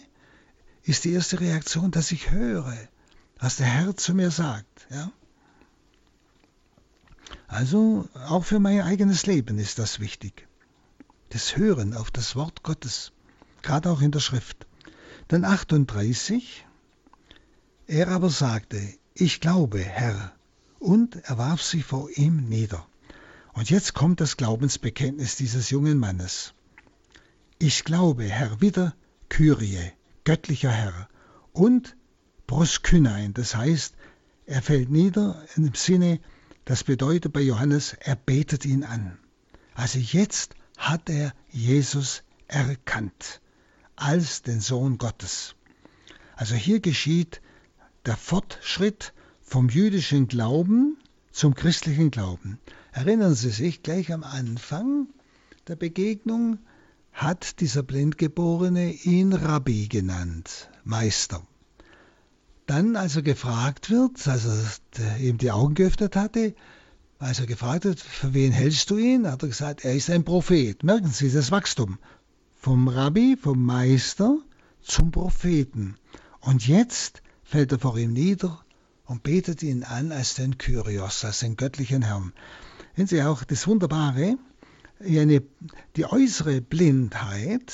[0.82, 2.76] ist die erste Reaktion, dass ich höre,
[3.38, 4.86] was der Herr zu mir sagt.
[4.90, 5.12] Ja?
[7.48, 10.48] Also auch für mein eigenes Leben ist das wichtig.
[11.28, 13.12] Das Hören auf das Wort Gottes,
[13.62, 14.66] gerade auch in der Schrift.
[15.28, 16.66] Dann 38.
[17.86, 18.80] Er aber sagte,
[19.14, 20.32] ich glaube, Herr,
[20.82, 22.86] und er warf sich vor ihm nieder.
[23.52, 26.54] Und jetzt kommt das Glaubensbekenntnis dieses jungen Mannes.
[27.58, 28.94] Ich glaube, Herr, wieder
[29.28, 29.92] Kyrie,
[30.24, 31.08] göttlicher Herr,
[31.52, 31.96] und
[32.48, 33.94] proskynein, das heißt,
[34.46, 36.18] er fällt nieder im Sinne,
[36.64, 39.18] das bedeutet bei Johannes, er betet ihn an.
[39.74, 43.40] Also jetzt hat er Jesus erkannt
[43.94, 45.54] als den Sohn Gottes.
[46.34, 47.40] Also hier geschieht
[48.04, 49.12] der Fortschritt
[49.52, 50.96] vom jüdischen Glauben
[51.30, 52.58] zum christlichen Glauben.
[52.90, 55.08] Erinnern Sie sich gleich am Anfang
[55.68, 56.56] der Begegnung,
[57.12, 61.46] hat dieser Blindgeborene ihn Rabbi genannt, Meister.
[62.64, 66.54] Dann, als er gefragt wird, als er ihm die Augen geöffnet hatte,
[67.18, 70.24] als er gefragt wird, für wen hältst du ihn, hat er gesagt, er ist ein
[70.24, 70.82] Prophet.
[70.82, 71.98] Merken Sie das Wachstum.
[72.54, 74.38] Vom Rabbi, vom Meister
[74.80, 75.96] zum Propheten.
[76.40, 78.64] Und jetzt fällt er vor ihm nieder
[79.04, 82.32] und betet ihn an als den Kyrios, als den göttlichen Herrn.
[82.96, 84.36] Sehen Sie auch das Wunderbare,
[85.00, 87.72] die äußere Blindheit,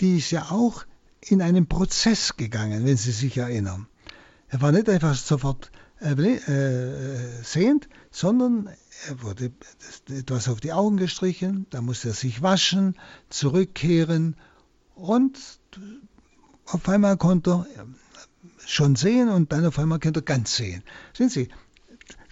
[0.00, 0.84] die ist ja auch
[1.20, 3.86] in einen Prozess gegangen, wenn Sie sich erinnern.
[4.48, 8.68] Er war nicht einfach sofort äh, äh, sehend, sondern
[9.08, 9.52] er wurde
[10.08, 12.96] etwas auf die Augen gestrichen, da musste er sich waschen,
[13.30, 14.36] zurückkehren
[14.94, 15.38] und
[16.66, 17.86] auf einmal konnte er
[18.68, 20.82] schon sehen und dann auf einmal konnte er ganz sehen.
[21.16, 21.48] Sehen Sie,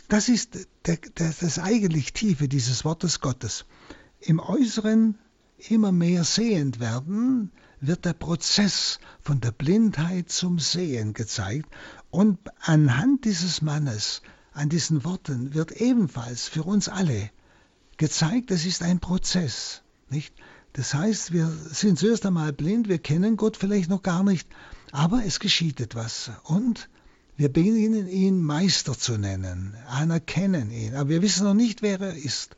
[0.08, 3.64] das ist der, der, das eigentlich Tiefe dieses Wortes Gottes
[4.20, 5.18] im Äußeren
[5.68, 11.68] immer mehr sehend werden, wird der Prozess von der Blindheit zum Sehen gezeigt.
[12.10, 14.22] Und anhand dieses Mannes,
[14.52, 17.30] an diesen Worten, wird ebenfalls für uns alle
[17.96, 19.82] gezeigt, es ist ein Prozess.
[20.10, 20.34] Nicht?
[20.74, 24.48] Das heißt, wir sind zuerst einmal blind, wir kennen Gott vielleicht noch gar nicht,
[24.96, 26.30] aber es geschieht etwas.
[26.44, 26.88] Und
[27.36, 32.14] wir beginnen ihn Meister zu nennen, anerkennen ihn, aber wir wissen noch nicht, wer er
[32.14, 32.56] ist.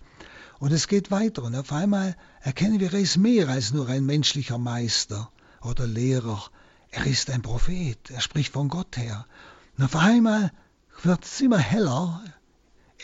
[0.61, 4.07] Und es geht weiter und auf einmal erkennen wir, er ist mehr als nur ein
[4.07, 6.45] menschlicher Meister oder Lehrer.
[6.91, 9.27] Er ist ein Prophet, er spricht von Gott her.
[9.77, 10.53] Und auf einmal
[11.03, 12.23] wird es immer heller,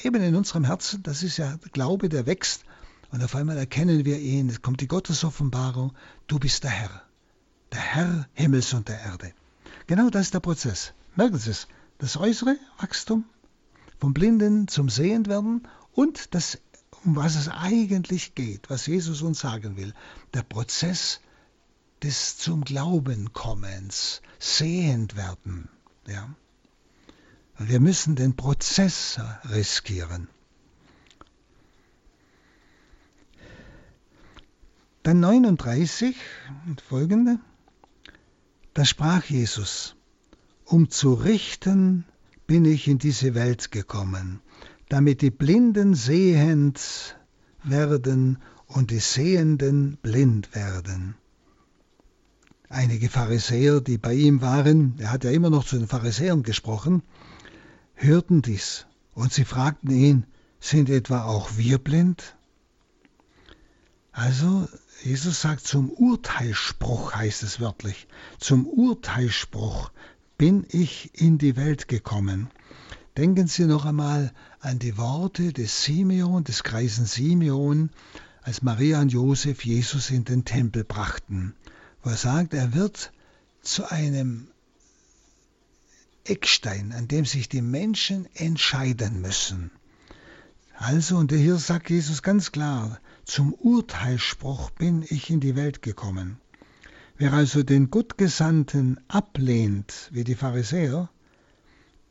[0.05, 2.65] eben in unserem Herzen, das ist ja der Glaube, der wächst.
[3.11, 5.93] Und auf einmal erkennen wir ihn, es kommt die Gottesoffenbarung,
[6.29, 7.03] du bist der Herr,
[7.75, 9.33] der Herr Himmels und der Erde.
[9.87, 10.93] Genau das ist der Prozess.
[11.17, 13.25] Merken Sie es, das äußere Wachstum,
[13.99, 16.59] vom Blinden zum Sehendwerden und das
[17.05, 19.93] um was es eigentlich geht, was Jesus uns sagen will.
[20.33, 21.21] Der Prozess
[22.03, 25.69] des zum Glauben kommens, sehend werden.
[26.07, 26.31] Ja.
[27.59, 30.29] Wir müssen den Prozess riskieren.
[35.03, 36.17] Dann 39
[36.67, 37.39] und folgende.
[38.75, 39.95] Da sprach Jesus,
[40.65, 42.05] um zu richten
[42.49, 44.41] bin ich in diese Welt gekommen,
[44.89, 47.17] damit die Blinden sehend
[47.63, 51.15] werden und die Sehenden blind werden.
[52.69, 57.05] Einige Pharisäer, die bei ihm waren, er hat ja immer noch zu den Pharisäern gesprochen,
[57.95, 60.27] hörten dies und sie fragten ihn,
[60.59, 62.35] sind etwa auch wir blind?
[64.11, 64.69] Also
[65.03, 68.07] Jesus sagt zum Urteilsspruch, heißt es wörtlich,
[68.39, 69.91] zum Urteilsspruch
[70.39, 72.51] bin ich in die Welt gekommen.
[73.17, 77.91] Denken Sie noch einmal an die Worte des Simeon, des Kreisen Simeon,
[78.43, 81.55] als Maria und Josef Jesus in den Tempel brachten,
[82.03, 83.13] wo er sagt, er wird
[83.63, 84.49] zu einem
[86.25, 89.71] Eckstein, an dem sich die Menschen entscheiden müssen.
[90.77, 96.39] Also, und hier sagt Jesus ganz klar, zum Urteilsspruch bin ich in die Welt gekommen.
[97.17, 101.09] Wer also den Gottgesandten ablehnt, wie die Pharisäer,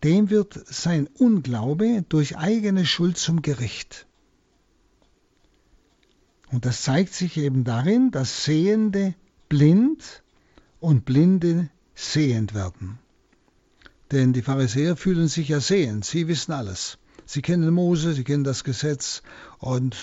[0.04, 4.06] dem wird sein Unglaube durch eigene Schuld zum Gericht.
[6.52, 9.15] Und das zeigt sich eben darin, dass Sehende
[9.49, 10.23] blind
[10.80, 12.99] und Blinde sehend werden.
[14.12, 16.97] Denn die Pharisäer fühlen sich ja sehend, sie wissen alles.
[17.26, 19.23] Sie kennen Mose, sie kennen das Gesetz
[19.58, 19.95] und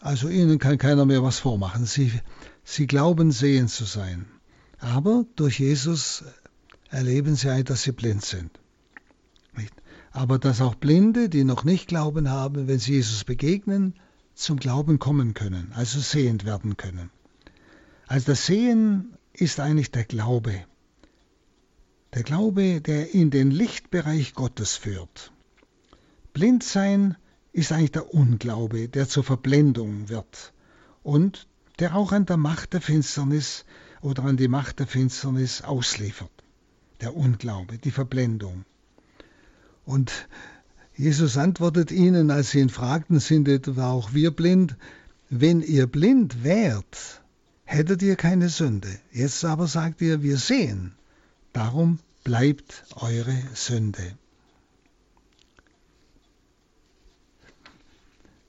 [0.00, 1.84] also ihnen kann keiner mehr was vormachen.
[1.84, 2.12] Sie
[2.70, 4.26] Sie glauben sehen zu sein,
[4.78, 6.22] aber durch Jesus
[6.90, 8.60] erleben sie ein, dass sie blind sind.
[10.10, 13.94] Aber dass auch Blinde, die noch nicht Glauben haben, wenn sie Jesus begegnen,
[14.34, 17.10] zum Glauben kommen können, also sehend werden können.
[18.06, 20.62] Also das Sehen ist eigentlich der Glaube.
[22.12, 25.32] Der Glaube, der in den Lichtbereich Gottes führt.
[26.34, 27.16] Blindsein
[27.58, 30.52] ist eigentlich der Unglaube, der zur Verblendung wird
[31.02, 31.48] und
[31.80, 33.64] der auch an der Macht der Finsternis
[34.00, 36.30] oder an die Macht der Finsternis ausliefert.
[37.00, 38.64] Der Unglaube, die Verblendung.
[39.84, 40.28] Und
[40.94, 44.76] Jesus antwortet ihnen, als sie ihn fragten, sind etwa auch wir blind?
[45.28, 47.22] Wenn ihr blind wärt,
[47.64, 48.88] hättet ihr keine Sünde.
[49.12, 50.94] Jetzt aber sagt ihr, wir sehen.
[51.52, 54.16] Darum bleibt eure Sünde.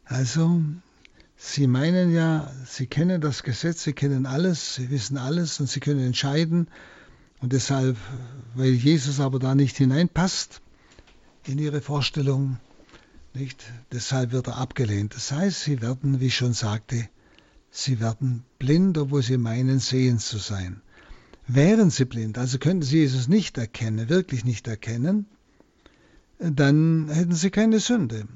[0.10, 0.62] Also
[1.38, 5.80] Sie meinen ja, Sie kennen das Gesetz, Sie kennen alles, Sie wissen alles und Sie
[5.80, 6.68] können entscheiden.
[7.42, 7.96] Und deshalb,
[8.56, 10.62] weil Jesus aber da nicht hineinpasst
[11.46, 12.58] in Ihre Vorstellung,
[13.36, 15.14] nicht, deshalb wird er abgelehnt.
[15.14, 17.08] Das heißt, Sie werden, wie ich schon sagte,
[17.70, 20.82] Sie werden blind, obwohl Sie meinen, sehen zu sein.
[21.48, 25.28] Wären Sie blind, also könnten Sie Jesus nicht erkennen, wirklich nicht erkennen,
[26.40, 28.28] dann hätten Sie keine Sünde.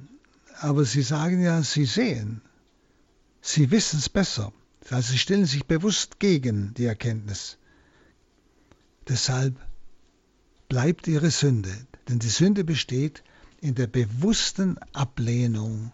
[0.63, 2.41] Aber Sie sagen ja, Sie sehen.
[3.41, 4.53] Sie wissen es besser.
[4.89, 7.57] Also sie stellen sich bewusst gegen die Erkenntnis.
[9.09, 9.57] Deshalb
[10.69, 11.75] bleibt ihre Sünde,
[12.07, 13.23] denn die Sünde besteht
[13.59, 15.91] in der bewussten Ablehnung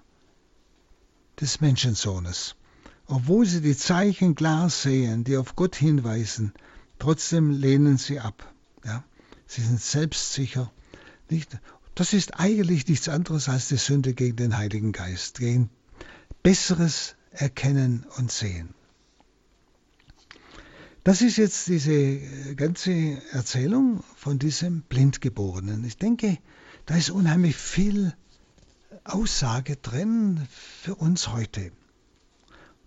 [1.42, 2.56] des Menschensohnes.
[3.08, 6.54] Obwohl sie die Zeichen klar sehen, die auf Gott hinweisen,
[7.00, 8.54] trotzdem lehnen sie ab.
[8.86, 9.04] Ja?
[9.48, 10.72] Sie sind selbstsicher.
[11.28, 11.58] Nicht?
[12.00, 15.70] Das ist eigentlich nichts anderes als die Sünde gegen den Heiligen Geist, gegen
[16.44, 18.74] besseres erkennen und sehen.
[21.04, 25.84] Das ist jetzt diese ganze Erzählung von diesem Blindgeborenen.
[25.84, 26.38] Ich denke,
[26.86, 28.14] da ist unheimlich viel
[29.04, 31.74] Aussage drin für uns heute.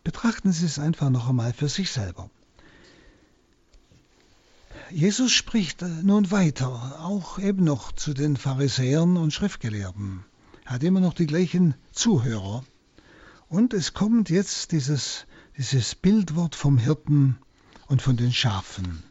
[0.04, 2.30] Betrachten Sie es einfach noch einmal für sich selber.
[4.92, 10.24] Jesus spricht nun weiter, auch eben noch zu den Pharisäern und Schriftgelehrten.
[10.64, 12.64] Er hat immer noch die gleichen Zuhörer.
[13.48, 15.26] Und es kommt jetzt dieses,
[15.56, 17.38] dieses Bildwort vom Hirten
[17.86, 19.02] und von den Schafen.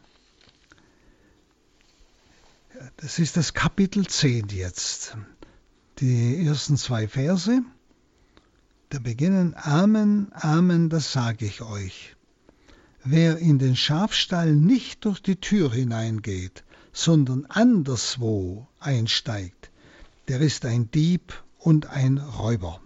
[2.96, 5.16] Das ist das Kapitel 10 jetzt.
[5.98, 7.62] Die ersten zwei Verse.
[8.88, 12.14] Da beginnen Amen, Amen, das sage ich euch.
[13.04, 19.70] Wer in den Schafstall nicht durch die Tür hineingeht, sondern anderswo einsteigt,
[20.28, 22.80] der ist ein Dieb und ein Räuber.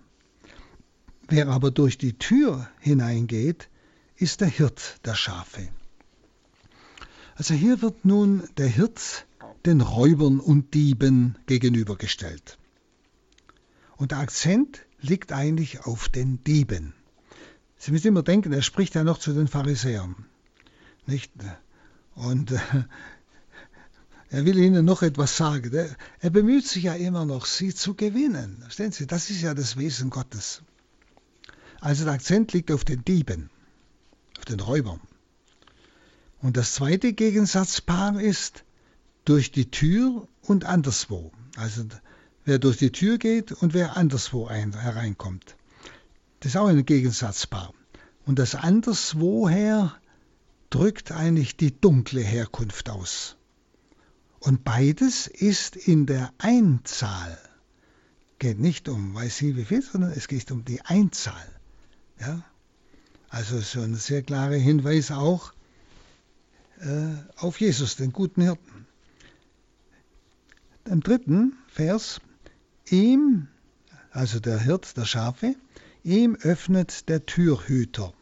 [1.29, 3.69] Wer aber durch die Tür hineingeht,
[4.17, 5.69] ist der Hirt der Schafe.
[7.35, 9.27] Also hier wird nun der Hirt
[9.67, 12.59] den Räubern und Dieben gegenübergestellt.
[13.97, 16.95] Und der Akzent liegt eigentlich auf den Dieben.
[17.79, 20.27] Sie müssen immer denken, er spricht ja noch zu den Pharisäern.
[21.07, 21.33] Nicht?
[22.15, 22.59] Und äh,
[24.31, 25.73] er will ihnen noch etwas sagen.
[26.21, 28.59] Er bemüht sich ja immer noch, sie zu gewinnen.
[28.61, 30.63] Verstehen Sie, das ist ja das Wesen Gottes.
[31.81, 33.51] Also der Akzent liegt auf den Dieben,
[34.39, 35.01] auf den Räubern.
[36.41, 38.65] Und das zweite Gegensatzpaar ist
[39.25, 41.33] durch die Tür und anderswo.
[41.57, 41.85] Also
[42.45, 45.57] wer durch die Tür geht und wer anderswo ein, hereinkommt.
[46.41, 47.73] Das ist auch ein Gegensatzpaar.
[48.25, 49.97] Und das anderswoher
[50.71, 53.37] drückt eigentlich die dunkle Herkunft aus.
[54.41, 57.39] Und beides ist in der Einzahl.
[58.39, 61.49] Geht nicht um weiß sie wie viel, sondern es geht um die Einzahl.
[62.21, 62.45] Ja?
[63.29, 65.53] Also so ein sehr klarer Hinweis auch
[66.81, 68.87] äh, auf Jesus, den guten Hirten.
[70.85, 72.21] Im dritten Vers,
[72.89, 73.49] ihm,
[74.11, 75.57] also der Hirt der Schafe,
[76.07, 78.15] ihm öffnet der Türhüter.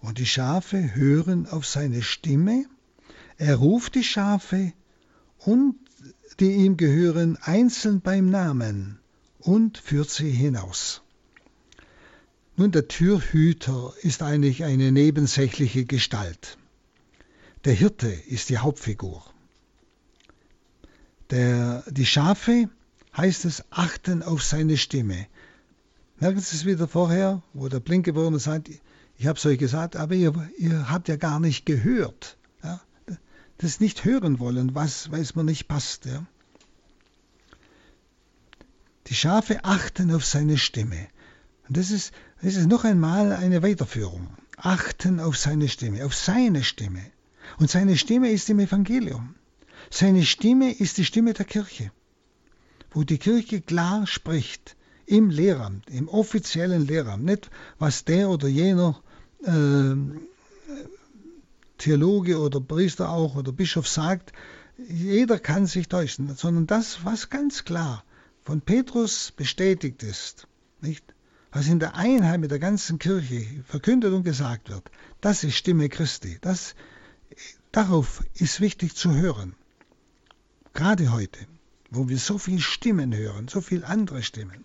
[0.00, 2.64] Und die Schafe hören auf seine Stimme.
[3.36, 4.72] Er ruft die Schafe
[5.38, 5.76] und
[6.40, 8.98] die ihm gehören einzeln beim Namen
[9.38, 11.02] und führt sie hinaus.
[12.56, 16.58] Nun, der Türhüter ist eigentlich eine nebensächliche Gestalt.
[17.64, 19.22] Der Hirte ist die Hauptfigur.
[21.30, 22.68] Der, die Schafe,
[23.16, 25.26] heißt es, achten auf seine Stimme.
[26.22, 28.70] Merken Sie es wieder vorher, wo der Blinkgeborene sagt,
[29.18, 32.36] ich habe es euch gesagt, aber ihr, ihr, habt ja gar nicht gehört.
[32.62, 32.80] Ja?
[33.58, 36.04] Das nicht hören wollen, was, es mir nicht passt.
[36.04, 36.24] Ja?
[39.08, 41.08] Die Schafe achten auf seine Stimme.
[41.66, 44.28] Und das ist, das ist noch einmal eine Weiterführung.
[44.56, 47.02] Achten auf seine Stimme, auf seine Stimme.
[47.58, 49.34] Und seine Stimme ist im Evangelium.
[49.90, 51.90] Seine Stimme ist die Stimme der Kirche,
[52.92, 54.76] wo die Kirche klar spricht,
[55.12, 59.02] im Lehramt, im offiziellen Lehramt, nicht was der oder jener
[59.44, 59.94] äh,
[61.76, 64.32] Theologe oder Priester auch oder Bischof sagt,
[64.88, 68.04] jeder kann sich täuschen, sondern das, was ganz klar
[68.42, 70.48] von Petrus bestätigt ist,
[70.80, 71.04] nicht?
[71.50, 74.90] was in der Einheit mit der ganzen Kirche verkündet und gesagt wird,
[75.20, 76.38] das ist Stimme Christi.
[76.40, 76.74] Das,
[77.70, 79.54] darauf ist wichtig zu hören.
[80.72, 81.40] Gerade heute,
[81.90, 84.64] wo wir so viele Stimmen hören, so viele andere Stimmen.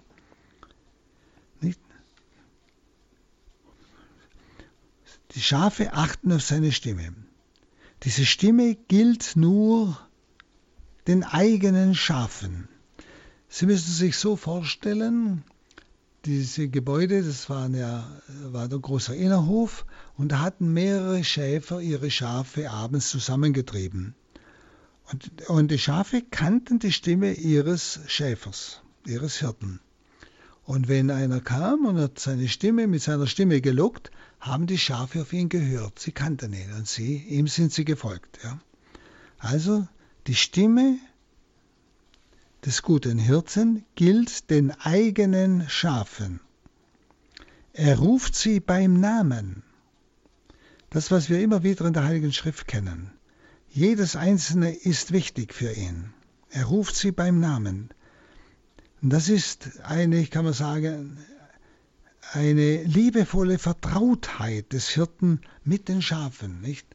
[5.31, 7.13] Die Schafe achten auf seine Stimme.
[8.03, 9.99] Diese Stimme gilt nur
[11.07, 12.69] den eigenen Schafen.
[13.49, 15.43] Sie müssen sich so vorstellen,
[16.25, 18.05] diese Gebäude, das war, ja,
[18.43, 19.85] war der große Innerhof
[20.17, 24.15] und da hatten mehrere Schäfer ihre Schafe abends zusammengetrieben.
[25.11, 29.79] Und, und die Schafe kannten die Stimme ihres Schäfers, ihres Hirten.
[30.67, 34.11] Und wenn einer kam und hat seine Stimme mit seiner Stimme gelockt,
[34.41, 35.97] haben die Schafe auf ihn gehört.
[35.97, 38.39] Sie kannten ihn und sie, ihm sind sie gefolgt.
[38.43, 38.59] Ja.
[39.39, 39.87] Also
[40.27, 40.97] die Stimme
[42.65, 46.41] des guten Hirten gilt den eigenen Schafen.
[47.71, 49.63] Er ruft sie beim Namen.
[50.89, 53.13] Das, was wir immer wieder in der Heiligen Schrift kennen.
[53.69, 56.13] Jedes einzelne ist wichtig für ihn.
[56.49, 57.89] Er ruft sie beim Namen.
[59.01, 61.17] Das ist eine, kann man sagen,
[62.33, 66.87] eine liebevolle Vertrautheit des Hirten mit den Schafen, nicht?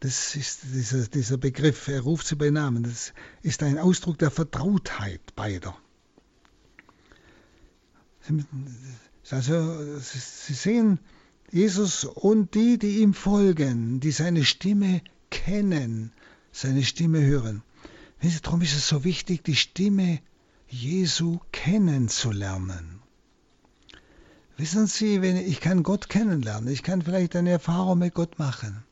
[0.00, 3.12] Das ist dieser, dieser Begriff, er ruft sie bei Namen, das
[3.42, 5.76] ist ein Ausdruck der Vertrautheit beider.
[9.30, 10.98] Also, Sie sehen,
[11.50, 16.12] Jesus und die, die ihm folgen, die seine Stimme kennen,
[16.50, 17.62] seine Stimme hören.
[18.42, 20.20] Darum ist es so wichtig, die Stimme
[20.68, 23.00] Jesu kennenzulernen.
[24.56, 28.82] Wissen Sie, wenn ich kann Gott kennenlernen, ich kann vielleicht eine Erfahrung mit Gott machen.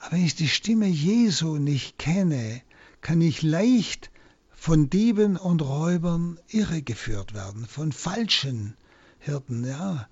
[0.00, 2.60] Aber wenn ich die Stimme Jesu nicht kenne,
[3.00, 4.10] kann ich leicht
[4.50, 8.76] von Dieben und Räubern irregeführt werden, von falschen
[9.18, 10.08] Hirten, ja,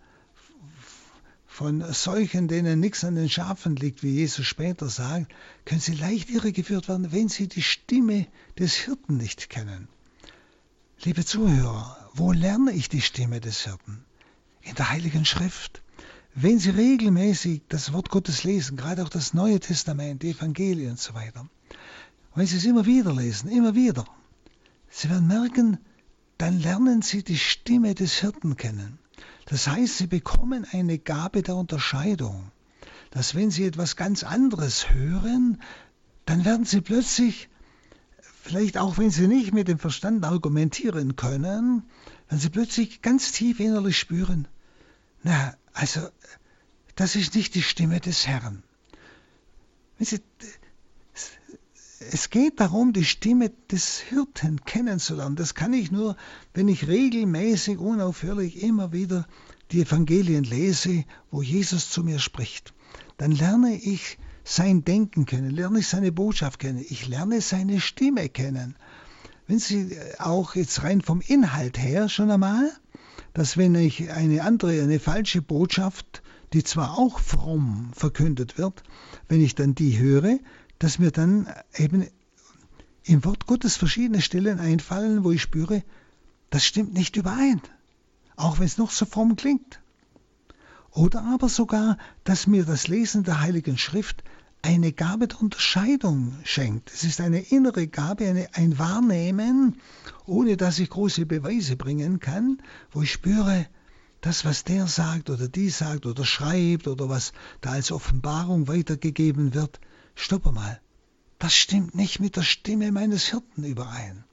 [1.47, 5.31] von solchen, denen nichts an den Schafen liegt, wie Jesus später sagt,
[5.67, 8.27] können sie leicht irregeführt werden, wenn sie die Stimme
[8.59, 9.89] des Hirten nicht kennen.
[11.03, 14.05] Liebe Zuhörer, wo lerne ich die Stimme des Hirten?
[14.61, 15.83] In der Heiligen Schrift.
[16.35, 21.01] Wenn Sie regelmäßig das Wort Gottes lesen, gerade auch das Neue Testament, die Evangelien und
[21.01, 21.49] so weiter,
[22.35, 24.05] wenn Sie es immer wieder lesen, immer wieder,
[24.91, 25.79] Sie werden merken,
[26.37, 28.99] dann lernen Sie die Stimme des Hirten kennen.
[29.47, 32.53] Das heißt, Sie bekommen eine Gabe der Unterscheidung,
[33.11, 35.63] dass wenn Sie etwas ganz anderes hören,
[36.27, 37.49] dann werden Sie plötzlich,
[38.43, 41.85] vielleicht auch wenn Sie nicht mit dem Verstand argumentieren können,
[42.29, 44.49] werden Sie plötzlich ganz tief innerlich spüren,
[45.23, 46.01] na, also,
[46.97, 48.63] das ist nicht die Stimme des Herrn.
[49.99, 50.21] es
[52.31, 55.37] geht darum, die Stimme des Hirten kennenzulernen.
[55.37, 56.17] Das kann ich nur,
[56.55, 59.29] wenn ich regelmäßig, unaufhörlich immer wieder
[59.71, 62.73] die Evangelien lese, wo Jesus zu mir spricht.
[63.19, 64.17] Dann lerne ich
[64.51, 68.75] sein Denken kennen, lerne ich seine Botschaft kennen, ich lerne seine Stimme kennen.
[69.47, 72.73] Wenn Sie auch jetzt rein vom Inhalt her schon einmal,
[73.33, 76.23] dass wenn ich eine andere, eine falsche Botschaft,
[76.53, 78.83] die zwar auch fromm verkündet wird,
[79.29, 80.41] wenn ich dann die höre,
[80.81, 81.47] dass mir dann
[81.77, 82.09] eben
[83.05, 85.85] im Wort Gottes verschiedene Stellen einfallen, wo ich spüre,
[86.51, 87.61] das stimmt nicht überein,
[88.35, 89.81] auch wenn es noch so fromm klingt.
[90.91, 94.25] Oder aber sogar, dass mir das Lesen der Heiligen Schrift
[94.63, 96.93] eine Gabe der Unterscheidung schenkt.
[96.93, 99.81] Es ist eine innere Gabe, eine, ein Wahrnehmen,
[100.27, 103.67] ohne dass ich große Beweise bringen kann, wo ich spüre,
[104.21, 107.33] das, was der sagt oder die sagt oder schreibt oder was
[107.63, 109.81] da als Offenbarung weitergegeben wird,
[110.15, 110.81] stopp mal,
[111.39, 114.25] das stimmt nicht mit der Stimme meines Hirten überein.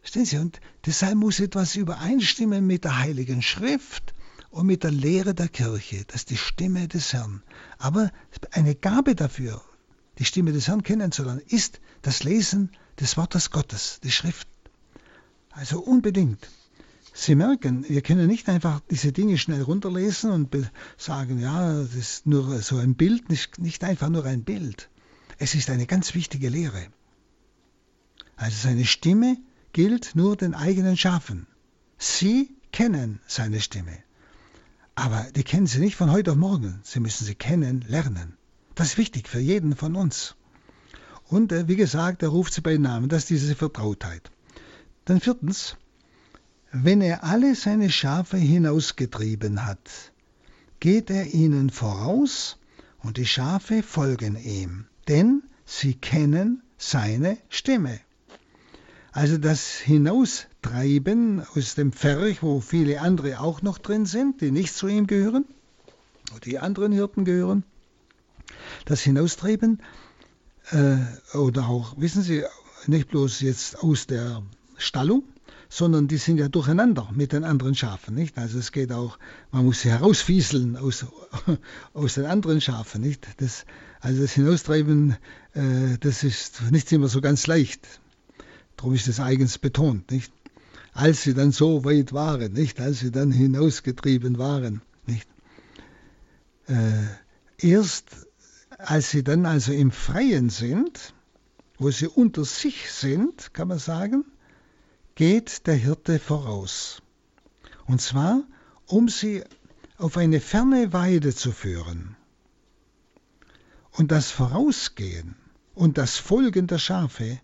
[0.00, 0.38] Verstehen Sie?
[0.38, 4.14] Und deshalb muss etwas übereinstimmen mit der Heiligen Schrift
[4.50, 6.04] und mit der Lehre der Kirche.
[6.06, 7.42] Das ist die Stimme des Herrn.
[7.78, 8.10] Aber
[8.52, 9.60] eine Gabe dafür,
[10.18, 12.70] die Stimme des Herrn kennenzulernen, ist das Lesen
[13.00, 14.48] des Wortes Gottes, die Schrift.
[15.50, 16.48] Also unbedingt.
[17.12, 20.56] Sie merken, wir können nicht einfach diese Dinge schnell runterlesen und
[20.96, 24.88] sagen, ja, das ist nur so ein Bild, nicht, nicht einfach nur ein Bild.
[25.38, 26.86] Es ist eine ganz wichtige Lehre.
[28.36, 29.36] Also seine Stimme
[29.72, 31.48] gilt nur den eigenen Schafen.
[31.98, 33.98] Sie kennen seine Stimme.
[34.98, 36.80] Aber die kennen sie nicht von heute auf morgen.
[36.82, 38.36] Sie müssen sie kennen, lernen.
[38.74, 40.34] Das ist wichtig für jeden von uns.
[41.28, 43.08] Und äh, wie gesagt, er ruft sie bei Namen.
[43.08, 44.32] Das ist diese Vertrautheit.
[45.04, 45.76] Dann viertens,
[46.72, 49.88] wenn er alle seine Schafe hinausgetrieben hat,
[50.80, 52.58] geht er ihnen voraus
[52.98, 58.00] und die Schafe folgen ihm, denn sie kennen seine Stimme.
[59.12, 59.78] Also das
[60.64, 65.06] Hinaustreiben aus dem Pferch, wo viele andere auch noch drin sind, die nicht zu ihm
[65.06, 65.44] gehören,
[66.44, 67.64] die anderen Hirten gehören,
[68.84, 69.80] das Hinaustreiben
[70.70, 70.96] äh,
[71.36, 72.44] oder auch, wissen Sie,
[72.86, 74.42] nicht bloß jetzt aus der
[74.76, 75.22] Stallung,
[75.68, 78.38] sondern die sind ja durcheinander mit den anderen Schafen, nicht?
[78.38, 79.18] Also es geht auch,
[79.52, 81.06] man muss sie herausfieseln aus,
[81.92, 83.26] aus den anderen Schafen, nicht?
[83.38, 83.64] Das,
[84.00, 85.16] also das Hinaustreiben,
[85.54, 87.86] äh, das ist nicht immer so ganz leicht.
[88.76, 90.32] Darum ist es eigens betont, nicht?
[90.98, 92.80] Als sie dann so weit waren, nicht?
[92.80, 95.28] Als sie dann hinausgetrieben waren, nicht?
[96.66, 97.04] Äh,
[97.58, 98.26] erst
[98.78, 101.14] als sie dann also im Freien sind,
[101.78, 104.24] wo sie unter sich sind, kann man sagen,
[105.14, 107.00] geht der Hirte voraus.
[107.86, 108.42] Und zwar,
[108.86, 109.44] um sie
[109.98, 112.16] auf eine ferne Weide zu führen.
[113.92, 115.36] Und das Vorausgehen
[115.76, 117.38] und das Folgen der Schafe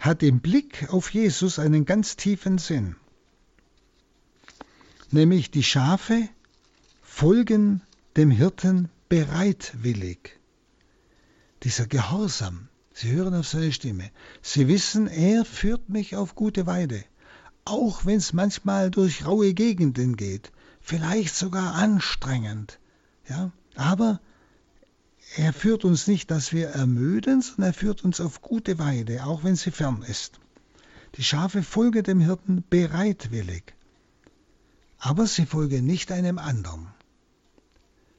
[0.00, 2.96] hat im Blick auf Jesus einen ganz tiefen Sinn.
[5.10, 6.28] Nämlich die Schafe
[7.02, 7.82] folgen
[8.16, 10.40] dem Hirten bereitwillig.
[11.62, 14.10] Dieser Gehorsam, Sie hören auf seine Stimme.
[14.40, 17.04] Sie wissen, er führt mich auf gute Weide.
[17.64, 22.78] Auch wenn es manchmal durch raue Gegenden geht, vielleicht sogar anstrengend.
[23.28, 24.20] Ja, aber
[25.36, 29.44] er führt uns nicht, dass wir ermüden, sondern er führt uns auf gute Weide, auch
[29.44, 30.40] wenn sie fern ist.
[31.16, 33.74] Die Schafe folgen dem Hirten bereitwillig,
[34.98, 36.88] aber sie folgen nicht einem anderen.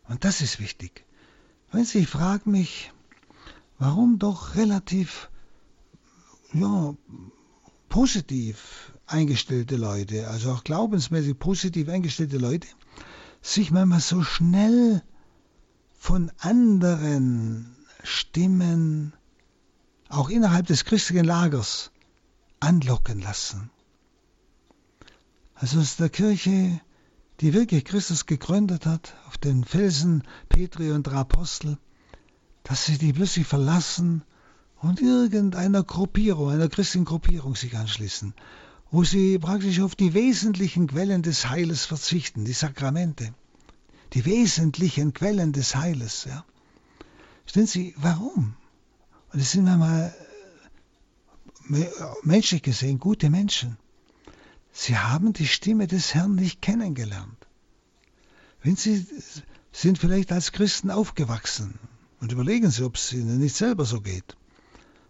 [0.08, 1.06] Und das ist wichtig.
[1.72, 2.92] Wenn Sie fragen mich,
[3.80, 5.30] warum doch relativ
[6.54, 6.94] ja,
[7.88, 12.68] positiv eingestellte Leute, also auch glaubensmäßig positiv eingestellte Leute,
[13.42, 15.02] sich manchmal so schnell
[16.02, 19.14] von anderen Stimmen,
[20.10, 21.92] auch innerhalb des christlichen Lagers,
[22.60, 23.70] anlocken lassen.
[25.54, 26.82] Also aus der Kirche,
[27.40, 31.78] die wirklich Christus gegründet hat, auf den Felsen Petri und der Apostel,
[32.64, 34.24] dass sie die plötzlich verlassen
[34.78, 38.34] und irgendeiner Gruppierung, einer christlichen Gruppierung sich anschließen,
[38.90, 43.36] wo sie praktisch auf die wesentlichen Quellen des Heiles verzichten, die Sakramente,
[44.14, 46.26] die wesentlichen Quellen des Heiles.
[46.26, 46.46] Ja.
[47.46, 48.56] Stellen Sie, warum?
[49.34, 50.14] Und es sind einmal
[51.70, 51.86] äh,
[52.24, 53.78] menschlich gesehen gute Menschen.
[54.74, 57.48] Sie haben die Stimme des Herrn nicht kennengelernt.
[58.64, 59.06] Wenn Sie
[59.72, 61.80] sind vielleicht als Christen aufgewachsen,
[62.20, 64.38] und überlegen Sie, ob es Ihnen nicht selber so geht.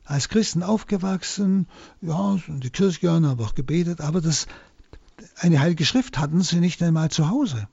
[0.05, 1.67] Als Christen aufgewachsen,
[2.01, 4.47] ja, die Kirche gegangen, haben auch gebetet, aber das,
[5.35, 7.67] eine heilige Schrift hatten Sie nicht einmal zu Hause.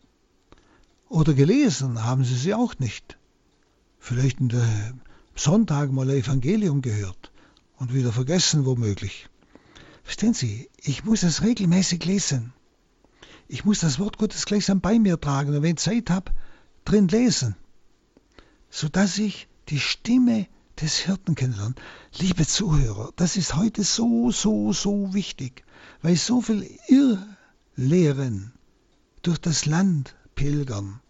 [1.09, 3.19] Oder gelesen haben Sie sie auch nicht.
[3.99, 4.95] Vielleicht in der
[5.35, 7.33] Sonntag mal ein Evangelium gehört
[7.77, 9.29] und wieder vergessen womöglich.
[10.03, 12.53] Verstehen Sie, ich muss es regelmäßig lesen.
[13.47, 16.33] Ich muss das Wort Gottes gleichsam bei mir tragen und wenn ich Zeit habe,
[16.85, 17.57] drin lesen,
[18.71, 20.47] sodass ich die Stimme
[20.81, 21.75] des Hirten kennenlerne.
[22.19, 25.65] Liebe Zuhörer, das ist heute so, so, so wichtig,
[26.03, 28.53] weil so viel Irrlehren
[29.23, 31.01] durch das Land pilgern,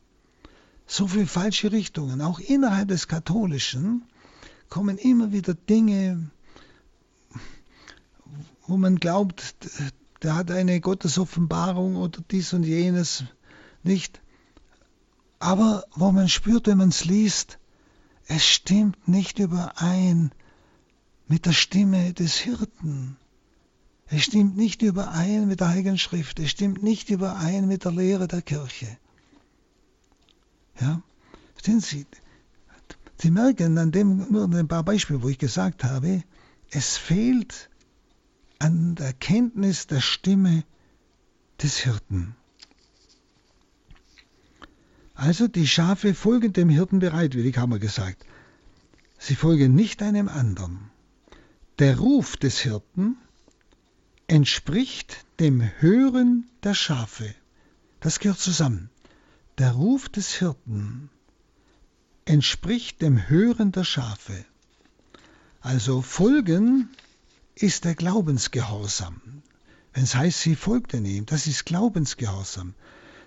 [0.87, 4.05] so viele falsche Richtungen, auch innerhalb des Katholischen
[4.71, 6.31] kommen immer wieder Dinge,
[8.67, 9.55] wo man glaubt,
[10.23, 13.25] der hat eine Gottesoffenbarung oder dies und jenes
[13.83, 14.23] nicht.
[15.39, 17.59] Aber wo man spürt, wenn man es liest,
[18.27, 20.33] es stimmt nicht überein
[21.29, 23.19] mit der Stimme des Hirten.
[24.07, 26.39] Es stimmt nicht überein mit der Heiligen Schrift.
[26.39, 28.99] Es stimmt nicht überein mit der Lehre der Kirche.
[30.81, 31.03] Ja?
[31.63, 32.07] Sehen Sie,
[33.21, 36.23] Sie merken an dem, nur an ein paar Beispielen, wo ich gesagt habe,
[36.71, 37.69] es fehlt
[38.59, 40.65] an der Kenntnis der Stimme
[41.63, 42.37] des Hirten.
[45.15, 48.25] Also die Schafe folgen dem Hirten bereitwillig, haben wir gesagt.
[49.19, 50.91] Sie folgen nicht einem anderen.
[51.81, 53.17] Der Ruf des Hirten
[54.29, 57.35] entspricht dem Hören der Schafe.
[57.99, 58.91] Das gehört zusammen.
[59.59, 61.11] Der Ruf des Hirten
[62.25, 64.45] entspricht dem Hören der Schafe.
[65.61, 66.91] Also folgen
[67.57, 69.21] ist der Glaubensgehorsam.
[69.93, 72.75] Wenn es heißt, sie folgten ihm, das ist Glaubensgehorsam.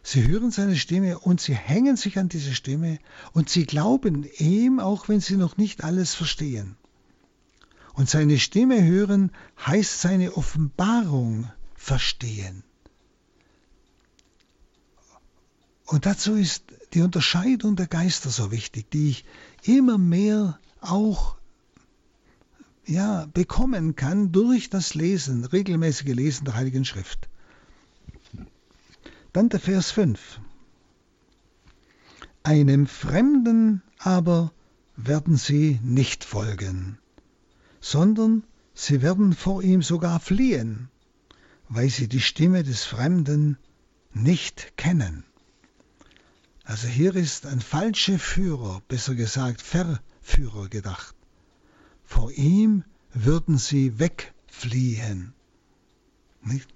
[0.04, 3.00] Sie hören seine Stimme und sie hängen sich an diese Stimme
[3.34, 6.78] und sie glauben ihm, auch wenn sie noch nicht alles verstehen.
[7.92, 9.34] Und seine Stimme hören
[9.66, 12.64] heißt seine Offenbarung verstehen.
[15.92, 16.64] Und dazu ist
[16.94, 19.26] die Unterscheidung der Geister so wichtig, die ich
[19.64, 21.36] immer mehr auch
[22.86, 27.28] ja, bekommen kann durch das Lesen, regelmäßige Lesen der Heiligen Schrift.
[29.34, 30.40] Dann der Vers 5.
[32.44, 34.54] Einem Fremden aber
[34.96, 37.00] werden sie nicht folgen,
[37.82, 40.88] sondern sie werden vor ihm sogar fliehen,
[41.68, 43.58] weil sie die Stimme des Fremden
[44.14, 45.26] nicht kennen.
[46.72, 51.14] Also hier ist ein falscher Führer, besser gesagt Verführer gedacht.
[52.06, 55.34] Vor ihm würden sie wegfliehen.
[56.42, 56.74] Nicht?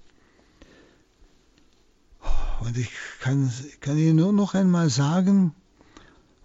[2.59, 2.89] Und ich
[3.21, 5.55] kann, kann Ihnen nur noch einmal sagen,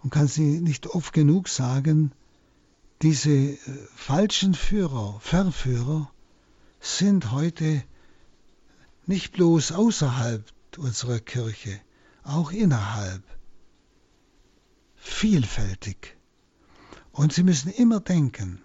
[0.01, 2.13] und kann Sie nicht oft genug sagen,
[3.01, 3.57] diese äh,
[3.97, 6.09] falschen Führer, Verführer,
[6.79, 7.83] sind heute
[9.07, 10.41] nicht bloß außerhalb
[10.77, 11.81] unserer Kirche,
[12.23, 13.21] auch innerhalb.
[15.03, 16.15] Vielfältig.
[17.11, 18.61] Und Sie müssen immer denken,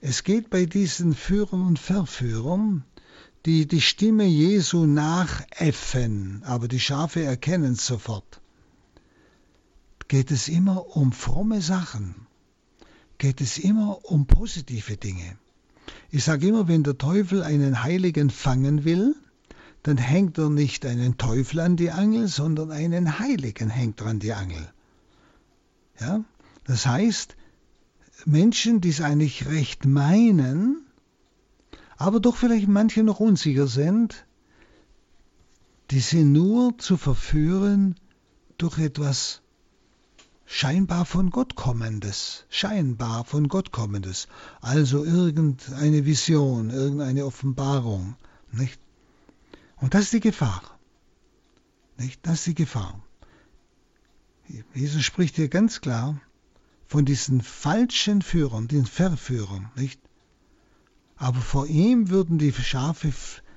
[0.00, 2.84] es geht bei diesen Führern und Verführern,
[3.44, 8.40] die die Stimme Jesu nachäffen, aber die Schafe erkennen sofort,
[10.08, 12.26] geht es immer um fromme Sachen,
[13.18, 15.38] geht es immer um positive Dinge.
[16.10, 19.14] Ich sage immer, wenn der Teufel einen Heiligen fangen will,
[19.82, 24.18] dann hängt er nicht einen Teufel an die Angel, sondern einen Heiligen hängt er an
[24.18, 24.72] die Angel.
[26.00, 26.24] Ja?
[26.64, 27.36] Das heißt,
[28.24, 30.86] Menschen, die es eigentlich recht meinen,
[31.96, 34.26] aber doch vielleicht manche noch unsicher sind,
[35.90, 37.96] die sind nur zu verführen
[38.58, 39.42] durch etwas
[40.44, 44.28] scheinbar von Gott kommendes, scheinbar von Gott kommendes,
[44.60, 48.16] also irgendeine Vision, irgendeine Offenbarung,
[48.50, 48.80] nicht?
[49.76, 50.62] Und das ist die Gefahr.
[51.98, 52.26] Nicht?
[52.26, 53.00] Das ist die Gefahr.
[54.74, 56.20] Jesus spricht hier ganz klar,
[56.86, 60.00] von diesen falschen Führern, den Verführern, nicht?
[61.16, 63.12] Aber vor ihm würden die Schafe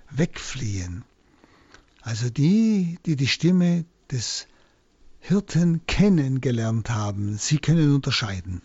[0.09, 1.03] wegfliehen.
[2.01, 4.47] Also die, die die Stimme des
[5.19, 8.61] Hirten kennengelernt haben, sie können unterscheiden.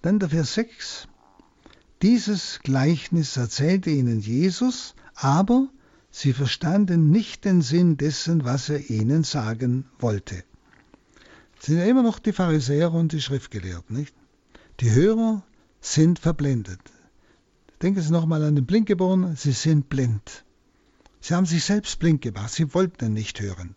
[0.00, 1.08] Dann der Vers 6.
[2.02, 5.68] Dieses Gleichnis erzählte ihnen Jesus, aber
[6.10, 10.44] sie verstanden nicht den Sinn dessen, was er ihnen sagen wollte
[11.60, 14.14] sind ja immer noch die Pharisäer und die Schriftgelehrten, nicht?
[14.80, 15.42] Die Hörer
[15.80, 16.80] sind verblendet.
[17.82, 20.44] Denken Sie nochmal an den Blindgeborenen, sie sind blind.
[21.20, 23.74] Sie haben sich selbst blind gemacht, sie wollten nicht hören.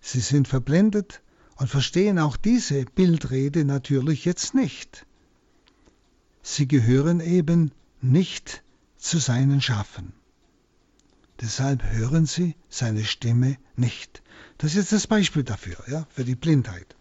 [0.00, 1.20] Sie sind verblendet
[1.56, 5.06] und verstehen auch diese Bildrede natürlich jetzt nicht.
[6.42, 8.62] Sie gehören eben nicht
[8.96, 10.12] zu seinen Schafen.
[11.40, 14.22] Deshalb hören sie seine Stimme nicht.
[14.58, 16.96] Das ist jetzt das Beispiel dafür, ja, für die Blindheit.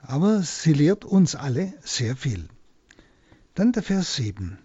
[0.00, 2.48] Aber sie lehrt uns alle sehr viel.
[3.54, 4.58] Dann der Vers 7.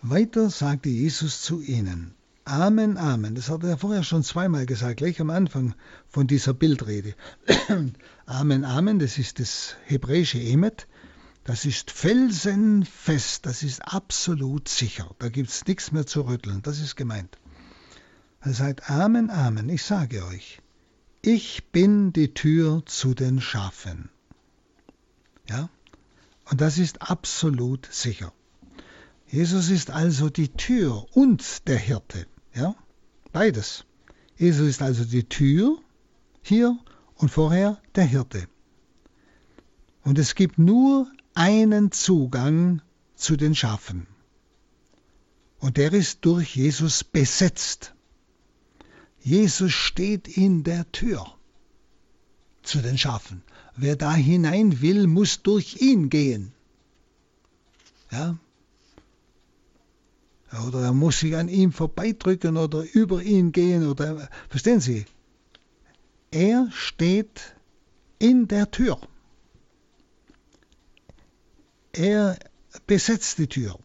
[0.00, 2.14] Weiter sagte Jesus zu ihnen,
[2.44, 3.36] Amen, Amen.
[3.36, 5.74] Das hat er vorher schon zweimal gesagt, gleich am Anfang
[6.08, 7.14] von dieser Bildrede.
[8.26, 10.88] Amen, Amen, das ist das hebräische Emet.
[11.44, 15.10] Das ist felsenfest, das ist absolut sicher.
[15.18, 17.38] Da gibt es nichts mehr zu rütteln, das ist gemeint.
[18.40, 20.60] Er sagt, Amen, Amen, ich sage euch,
[21.20, 24.10] ich bin die Tür zu den Schafen.
[25.48, 25.68] Ja?
[26.50, 28.32] Und das ist absolut sicher.
[29.26, 32.26] Jesus ist also die Tür und der Hirte.
[32.54, 32.74] Ja?
[33.32, 33.84] Beides.
[34.36, 35.78] Jesus ist also die Tür
[36.42, 36.78] hier
[37.14, 38.48] und vorher der Hirte.
[40.02, 42.82] Und es gibt nur einen Zugang
[43.14, 44.06] zu den Schafen.
[45.58, 47.94] Und der ist durch Jesus besetzt.
[49.20, 51.24] Jesus steht in der Tür
[52.62, 53.42] zu den Schafen.
[53.76, 56.52] Wer da hinein will, muss durch ihn gehen.
[58.10, 58.36] Ja?
[60.66, 65.06] Oder er muss sich an ihm vorbeidrücken oder über ihn gehen oder verstehen Sie?
[66.30, 67.54] Er steht
[68.18, 69.00] in der Tür.
[71.92, 72.38] Er
[72.86, 73.78] besetzt die Tür.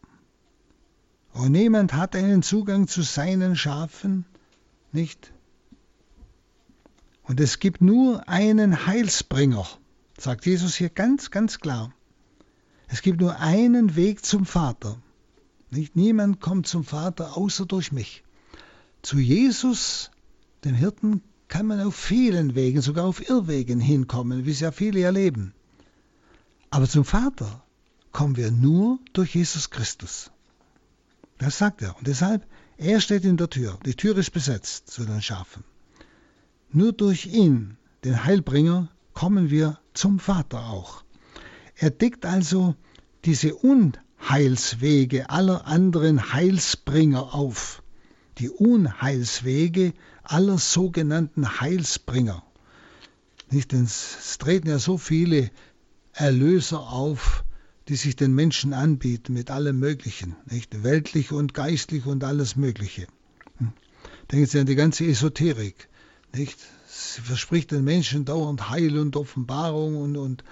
[1.34, 4.26] Und niemand hat einen Zugang zu seinen Schafen,
[4.92, 5.34] nicht?
[7.24, 9.68] Und es gibt nur einen Heilsbringer,
[10.18, 11.94] sagt Jesus hier ganz, ganz klar.
[12.88, 14.98] Es gibt nur einen Weg zum Vater.
[15.70, 15.98] Nicht?
[15.98, 18.24] Niemand kommt zum Vater außer durch mich.
[19.02, 20.12] Zu Jesus,
[20.64, 25.02] dem Hirten, kann man auf vielen Wegen, sogar auf Irrwegen hinkommen, wie es ja viele
[25.02, 25.54] erleben.
[26.70, 27.64] Aber zum Vater
[28.18, 30.32] kommen wir nur durch Jesus Christus.
[31.38, 31.96] Das sagt er.
[31.98, 33.78] Und deshalb, er steht in der Tür.
[33.86, 35.64] Die Tür ist besetzt zu den Schafen.
[36.72, 41.04] Nur durch ihn, den Heilbringer, kommen wir zum Vater auch.
[41.76, 42.74] Er deckt also
[43.24, 47.84] diese Unheilswege aller anderen Heilsbringer auf.
[48.40, 49.94] Die Unheilswege
[50.24, 52.42] aller sogenannten Heilsbringer.
[53.52, 55.52] Nicht, denn es treten ja so viele
[56.14, 57.44] Erlöser auf,
[57.88, 60.84] die sich den Menschen anbieten mit allem Möglichen, nicht?
[60.84, 63.08] weltlich und geistlich und alles Mögliche.
[63.58, 63.72] Hm.
[64.32, 65.88] Denken Sie an die ganze Esoterik.
[66.34, 66.60] Nicht?
[66.88, 70.44] Sie verspricht den Menschen dauernd Heil und Offenbarung und, und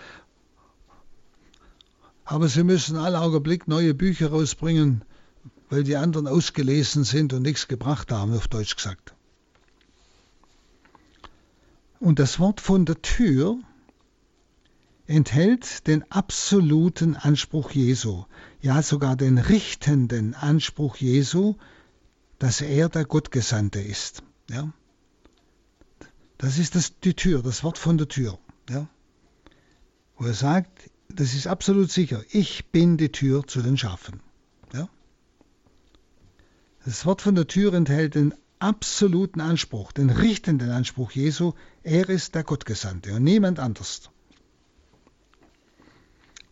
[2.24, 5.04] aber sie müssen alle Augenblick neue Bücher rausbringen,
[5.70, 9.14] weil die anderen ausgelesen sind und nichts gebracht haben, auf Deutsch gesagt.
[12.00, 13.60] Und das Wort von der Tür
[15.08, 18.26] enthält den absoluten Anspruch Jesu,
[18.62, 21.56] ja sogar den richtenden Anspruch Jesu,
[22.40, 24.24] dass er der Gottgesandte ist.
[24.50, 24.74] Ja?
[26.38, 28.40] Das ist das, die Tür, das Wort von der Tür.
[28.70, 28.88] Ja?
[30.18, 34.22] Wo er sagt, das ist absolut sicher, ich bin die Tür zu den Schafen.
[34.74, 34.90] Ja?
[36.84, 41.54] Das Wort von der Tür enthält den absoluten Anspruch, den richtenden Anspruch Jesu,
[41.84, 44.10] er ist der Gottgesandte und niemand anders.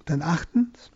[0.05, 0.91] Dann achtens,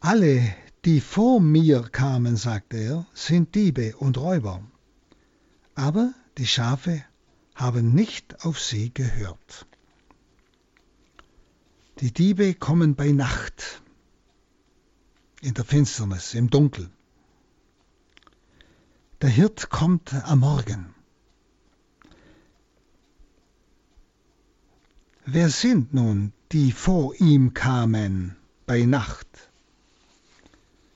[0.00, 0.54] alle,
[0.84, 4.62] die vor mir kamen, sagte er, sind Diebe und Räuber.
[5.74, 7.04] Aber die Schafe
[7.54, 9.66] haben nicht auf sie gehört.
[12.00, 13.82] Die Diebe kommen bei Nacht,
[15.42, 16.90] in der Finsternis, im Dunkel.
[19.20, 20.94] Der Hirt kommt am Morgen.
[25.26, 28.36] Wer sind nun die vor ihm kamen
[28.66, 29.28] bei Nacht?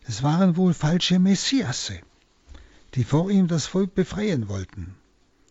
[0.07, 2.01] Es waren wohl falsche Messiasse,
[2.95, 4.95] die vor ihm das Volk befreien wollten.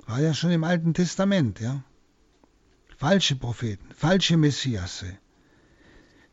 [0.06, 1.84] War ja schon im Alten Testament, ja.
[2.97, 5.18] Falsche Propheten, falsche Messiasse.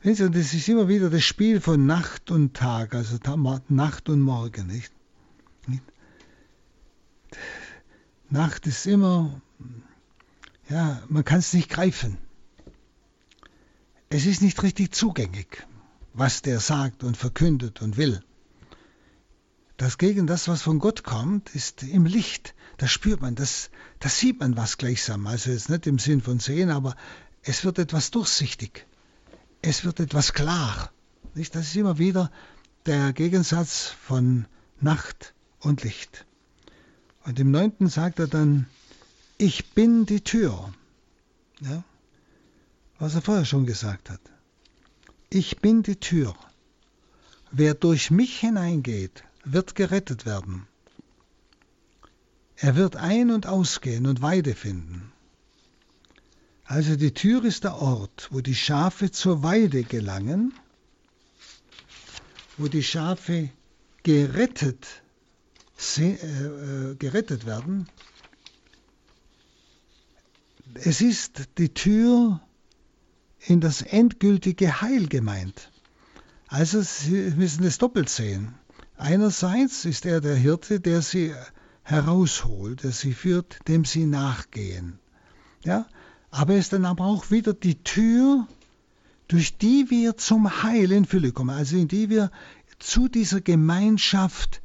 [0.02, 3.18] Und das ist immer wieder das Spiel von Nacht und Tag, also
[3.68, 4.92] Nacht und Morgen, nicht?
[8.30, 9.40] Nacht ist immer,
[10.68, 12.16] ja, man kann es nicht greifen.
[14.10, 15.66] Es ist nicht richtig zugänglich,
[16.12, 18.22] was der sagt und verkündet und will.
[19.78, 22.54] Das gegen das, was von Gott kommt, ist im Licht.
[22.76, 25.26] Das spürt man, das, das sieht man was gleichsam.
[25.26, 26.94] Also jetzt nicht im Sinn von sehen, aber
[27.42, 28.86] es wird etwas durchsichtig
[29.62, 30.90] es wird etwas klar.
[31.34, 31.54] Nicht?
[31.54, 32.30] Das ist immer wieder
[32.86, 34.46] der Gegensatz von
[34.80, 36.26] Nacht und Licht.
[37.24, 38.66] Und im neunten sagt er dann,
[39.36, 40.72] ich bin die Tür.
[41.60, 41.84] Ja?
[43.00, 44.20] Was er vorher schon gesagt hat.
[45.30, 46.36] Ich bin die Tür.
[47.50, 50.66] Wer durch mich hineingeht, wird gerettet werden.
[52.56, 55.12] Er wird ein- und ausgehen und Weide finden.
[56.64, 60.52] Also die Tür ist der Ort, wo die Schafe zur Weide gelangen,
[62.58, 63.48] wo die Schafe
[64.02, 64.86] gerettet,
[65.96, 67.88] äh, äh, gerettet werden.
[70.74, 72.40] Es ist die Tür
[73.46, 75.70] in das endgültige Heil gemeint.
[76.48, 78.54] Also Sie müssen es doppelt sehen.
[78.96, 81.34] Einerseits ist er der Hirte, der sie
[81.82, 84.98] herausholt, der sie führt, dem sie nachgehen.
[85.64, 85.86] Ja?
[86.30, 88.46] Aber er ist dann aber auch wieder die Tür,
[89.28, 92.30] durch die wir zum Heil in Fülle kommen, also in die wir
[92.78, 94.60] zu dieser Gemeinschaft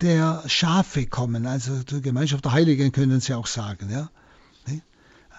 [0.00, 3.90] der Schafe kommen, also zur Gemeinschaft der Heiligen können Sie auch sagen.
[3.90, 4.10] Ja?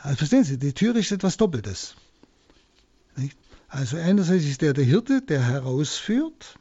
[0.02, 1.96] Also verstehen Sie, die Tür ist etwas Doppeltes.
[3.68, 6.60] Also einerseits ist er der Hirte, der herausführt,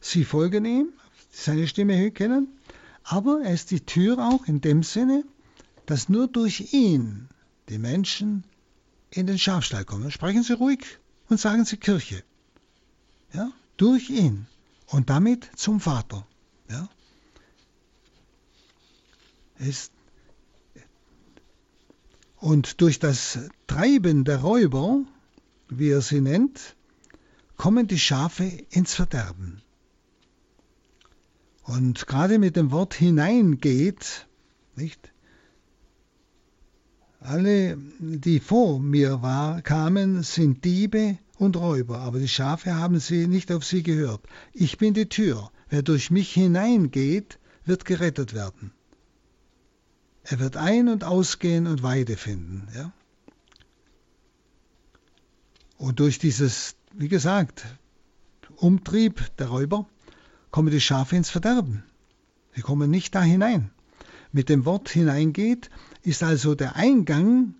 [0.00, 0.92] Sie folgen ihm,
[1.30, 2.48] seine Stimme kennen,
[3.02, 5.24] aber er ist die Tür auch in dem Sinne,
[5.86, 7.28] dass nur durch ihn
[7.68, 8.44] die Menschen
[9.10, 10.10] in den Schafstall kommen.
[10.10, 10.80] Sprechen Sie ruhig
[11.28, 12.22] und sagen Sie Kirche.
[13.32, 13.50] Ja?
[13.76, 14.46] Durch ihn
[14.86, 16.26] und damit zum Vater.
[16.68, 16.88] Ja?
[19.58, 19.92] Ist
[22.36, 25.02] und durch das Treiben der Räuber,
[25.68, 26.76] wie er sie nennt,
[27.56, 29.62] kommen die Schafe ins Verderben.
[31.64, 34.26] Und gerade mit dem Wort hineingeht,
[34.74, 35.12] nicht,
[37.20, 43.26] alle, die vor mir war, kamen, sind Diebe und Räuber, aber die Schafe haben sie
[43.26, 44.22] nicht auf sie gehört.
[44.52, 45.50] Ich bin die Tür.
[45.68, 48.72] Wer durch mich hineingeht, wird gerettet werden.
[50.22, 52.68] Er wird ein- und ausgehen und Weide finden.
[52.74, 52.92] Ja?
[55.78, 57.64] Und durch dieses, wie gesagt,
[58.56, 59.88] Umtrieb der Räuber
[60.50, 61.84] kommen die Schafe ins Verderben.
[62.54, 63.70] Sie kommen nicht da hinein.
[64.32, 65.70] Mit dem Wort hineingeht
[66.02, 67.54] ist also der Eingang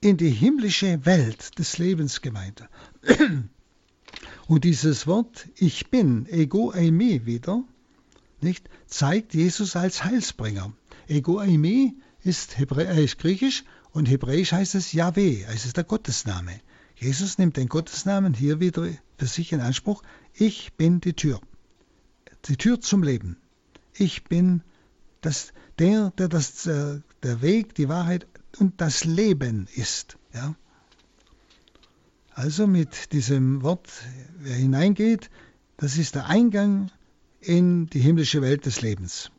[0.00, 2.68] in die himmlische Welt des Lebens gemeint.
[4.46, 7.64] Und dieses Wort Ich bin, ego eimi wieder,
[8.40, 10.72] nicht, zeigt Jesus als Heilsbringer.
[11.08, 16.60] Ego eimi ist, äh, griechisch und hebräisch heißt es Yahweh, es ist der Gottesname.
[16.96, 18.88] Jesus nimmt den Gottesnamen hier wieder
[19.18, 20.02] für sich in Anspruch.
[20.32, 21.40] Ich bin die Tür.
[22.46, 23.36] Die Tür zum Leben.
[23.94, 24.62] Ich bin
[25.20, 28.26] das, der, der das, äh, der Weg, die Wahrheit
[28.58, 30.16] und das Leben ist.
[30.32, 30.54] Ja?
[32.30, 33.90] Also mit diesem Wort,
[34.38, 35.30] wer hineingeht,
[35.76, 36.90] das ist der Eingang
[37.40, 39.30] in die himmlische Welt des Lebens.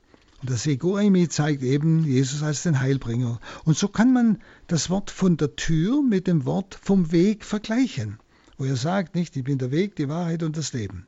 [0.42, 3.40] Und das Egoimi zeigt eben Jesus als den Heilbringer.
[3.66, 8.20] Und so kann man das Wort von der Tür mit dem Wort vom Weg vergleichen,
[8.58, 11.08] wo er sagt, nicht, ich bin der Weg, die Wahrheit und das Leben.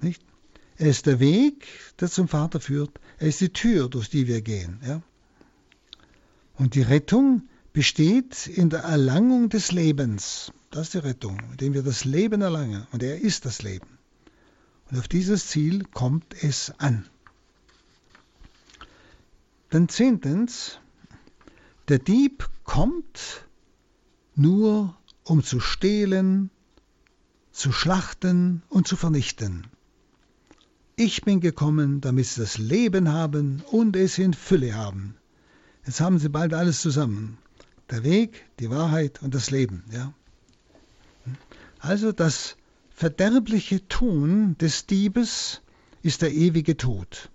[0.00, 0.22] Nicht?
[0.78, 1.66] Er ist der Weg,
[2.00, 3.00] der zum Vater führt.
[3.18, 4.80] Er ist die Tür, durch die wir gehen.
[4.84, 5.00] Ja?
[6.56, 10.52] Und die Rettung besteht in der Erlangung des Lebens.
[10.70, 12.86] Das ist die Rettung, indem wir das Leben erlangen.
[12.92, 13.86] Und er ist das Leben.
[14.90, 17.06] Und auf dieses Ziel kommt es an.
[19.70, 20.78] Dann zehntens,
[21.88, 23.46] der Dieb kommt
[24.34, 26.50] nur, um zu stehlen,
[27.52, 29.66] zu schlachten und zu vernichten.
[30.94, 35.16] Ich bin gekommen, damit sie das Leben haben und es in Fülle haben.
[35.86, 37.38] Jetzt haben sie bald alles zusammen.
[37.90, 39.84] Der Weg, die Wahrheit und das Leben.
[39.92, 40.12] Ja?
[41.78, 42.56] Also das
[42.90, 45.62] verderbliche Tun des Diebes
[46.02, 47.30] ist der ewige Tod.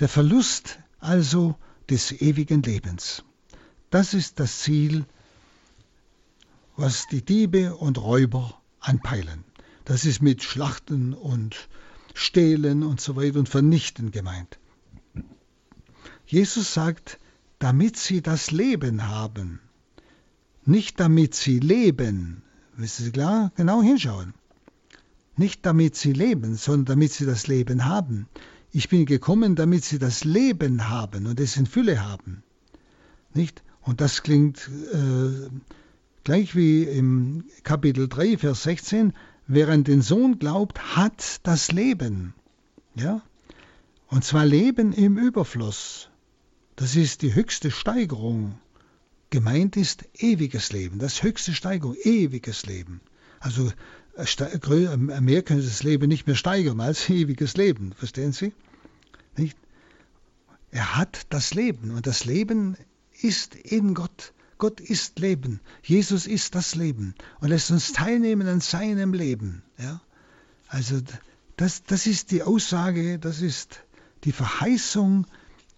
[0.00, 1.56] Der Verlust also
[1.88, 3.24] des ewigen Lebens.
[3.90, 5.04] Das ist das Ziel,
[6.76, 9.44] was die Diebe und Räuber anpeilen.
[9.84, 11.68] Das ist mit Schlachten und
[12.14, 14.58] stehlen und so weiter und vernichten gemeint.
[16.26, 17.18] Jesus sagt,
[17.58, 19.60] damit sie das Leben haben,
[20.64, 22.42] nicht damit sie leben.
[22.76, 23.52] Wissen Sie klar?
[23.56, 24.34] Genau hinschauen.
[25.36, 28.28] Nicht damit sie leben, sondern damit sie das Leben haben.
[28.72, 32.42] Ich bin gekommen, damit sie das Leben haben und es in Fülle haben.
[33.34, 33.62] Nicht?
[33.82, 35.48] Und das klingt äh,
[36.24, 39.12] gleich wie im Kapitel 3, Vers 16,
[39.52, 42.34] Wer an den Sohn glaubt, hat das Leben.
[42.94, 43.20] Ja?
[44.06, 46.08] Und zwar Leben im Überfluss.
[46.76, 48.58] Das ist die höchste Steigerung.
[49.30, 53.00] Gemeint ist ewiges Leben, das höchste Steigerung, ewiges Leben.
[53.40, 53.72] Also
[55.20, 58.52] mehr können Sie das Leben nicht mehr steigern als ewiges Leben, verstehen Sie?
[59.36, 59.56] Nicht?
[60.70, 62.76] Er hat das Leben und das Leben
[63.22, 64.32] ist in Gott.
[64.58, 65.60] Gott ist Leben.
[65.82, 69.62] Jesus ist das Leben und lässt uns teilnehmen an seinem Leben.
[69.78, 70.00] Ja?
[70.68, 71.00] Also
[71.56, 73.82] das, das ist die Aussage, das ist
[74.24, 75.26] die Verheißung,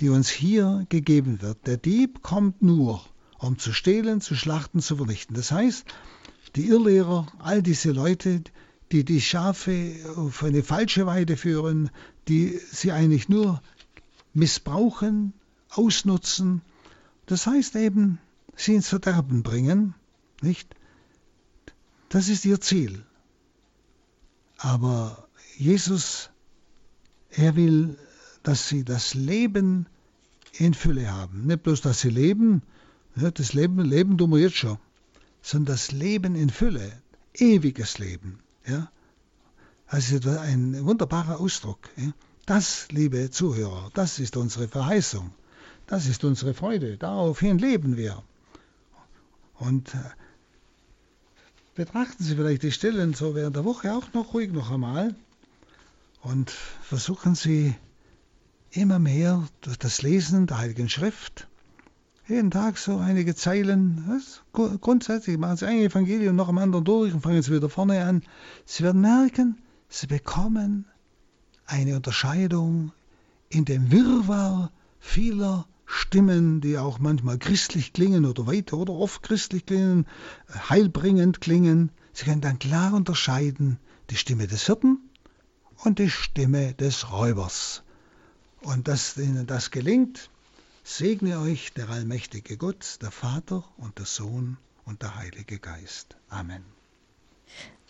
[0.00, 1.66] die uns hier gegeben wird.
[1.66, 3.04] Der Dieb kommt nur,
[3.38, 5.36] um zu stehlen, zu schlachten, zu vernichten.
[5.36, 5.86] Das heißt,
[6.56, 8.42] die Irrlehrer, all diese Leute,
[8.90, 11.90] die die Schafe auf eine falsche Weide führen,
[12.28, 13.62] die sie eigentlich nur
[14.34, 15.32] missbrauchen,
[15.70, 16.62] ausnutzen,
[17.26, 18.18] das heißt eben,
[18.56, 19.94] sie ins Verderben bringen,
[20.42, 20.74] nicht?
[22.08, 23.02] Das ist ihr Ziel.
[24.58, 26.30] Aber Jesus,
[27.30, 27.96] er will,
[28.42, 29.86] dass sie das Leben
[30.52, 31.46] in Fülle haben.
[31.46, 32.62] Nicht bloß, dass sie leben,
[33.14, 34.78] das Leben, Leben tun wir jetzt schon,
[35.42, 36.92] sondern das Leben in Fülle,
[37.34, 38.38] ewiges Leben.
[38.66, 38.90] Ja?
[39.86, 41.90] Also ein wunderbarer Ausdruck.
[41.96, 42.12] Ja?
[42.46, 45.32] Das, liebe Zuhörer, das ist unsere Verheißung.
[45.86, 46.96] Das ist unsere Freude.
[46.96, 48.22] Daraufhin leben wir.
[49.58, 49.98] Und äh,
[51.74, 55.14] betrachten Sie vielleicht die Stellen so während der Woche auch noch ruhig noch einmal
[56.22, 57.74] und versuchen Sie
[58.70, 61.46] immer mehr durch das Lesen der Heiligen Schrift
[62.32, 64.22] jeden Tag so einige Zeilen.
[64.52, 68.22] Grundsätzlich machen Sie ein Evangelium noch am anderen durch und fangen Sie wieder vorne an.
[68.64, 69.58] Sie werden merken,
[69.90, 70.86] Sie bekommen
[71.66, 72.92] eine Unterscheidung
[73.50, 79.66] in dem Wirrwarr vieler Stimmen, die auch manchmal christlich klingen oder weiter oder oft christlich
[79.66, 80.06] klingen,
[80.70, 81.90] heilbringend klingen.
[82.14, 83.78] Sie können dann klar unterscheiden
[84.08, 85.10] die Stimme des Hirten
[85.84, 87.82] und die Stimme des Räubers.
[88.62, 90.30] Und dass Ihnen das gelingt,
[90.82, 96.16] segne euch der allmächtige Gott, der Vater und der Sohn und der Heilige Geist.
[96.28, 96.64] Amen.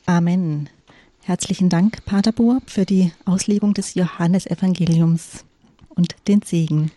[0.07, 0.69] Amen.
[1.21, 5.45] Herzlichen Dank, Pater Burb, für die Auslegung des Johannesevangeliums
[5.89, 6.91] und den Segen.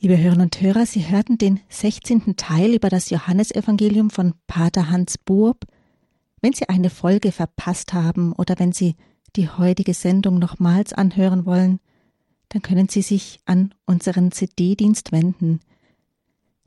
[0.00, 2.36] Liebe Hörerinnen und Hörer, Sie hörten den 16.
[2.36, 5.64] Teil über das Johannesevangelium von Pater Hans Burb.
[6.40, 8.96] Wenn Sie eine Folge verpasst haben oder wenn Sie
[9.36, 11.78] die heutige Sendung nochmals anhören wollen,
[12.52, 15.60] dann können Sie sich an unseren CD-Dienst wenden.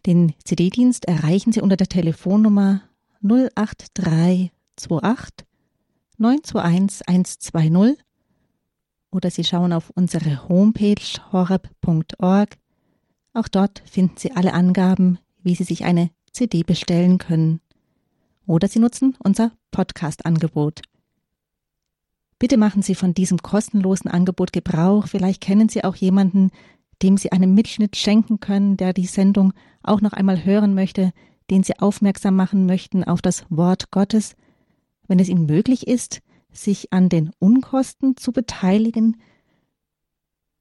[0.05, 2.81] Den CD-Dienst erreichen Sie unter der Telefonnummer
[3.23, 4.51] 08328
[6.17, 7.97] 921 120
[9.11, 10.95] oder Sie schauen auf unsere Homepage
[11.31, 12.57] horeb.org
[13.35, 17.59] auch dort finden Sie alle Angaben, wie Sie sich eine CD bestellen können.
[18.47, 20.81] Oder Sie nutzen unser Podcast-Angebot.
[22.39, 25.07] Bitte machen Sie von diesem kostenlosen Angebot Gebrauch.
[25.07, 26.51] Vielleicht kennen Sie auch jemanden,
[27.01, 31.11] dem Sie einen Mitschnitt schenken können, der die Sendung auch noch einmal hören möchte,
[31.49, 34.35] den Sie aufmerksam machen möchten auf das Wort Gottes.
[35.07, 36.21] Wenn es Ihnen möglich ist,
[36.51, 39.17] sich an den Unkosten zu beteiligen,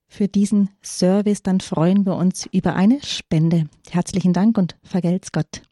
[0.06, 3.68] für diesen Service, dann freuen wir uns über eine Spende.
[3.90, 5.62] Herzlichen Dank und vergelt's Gott.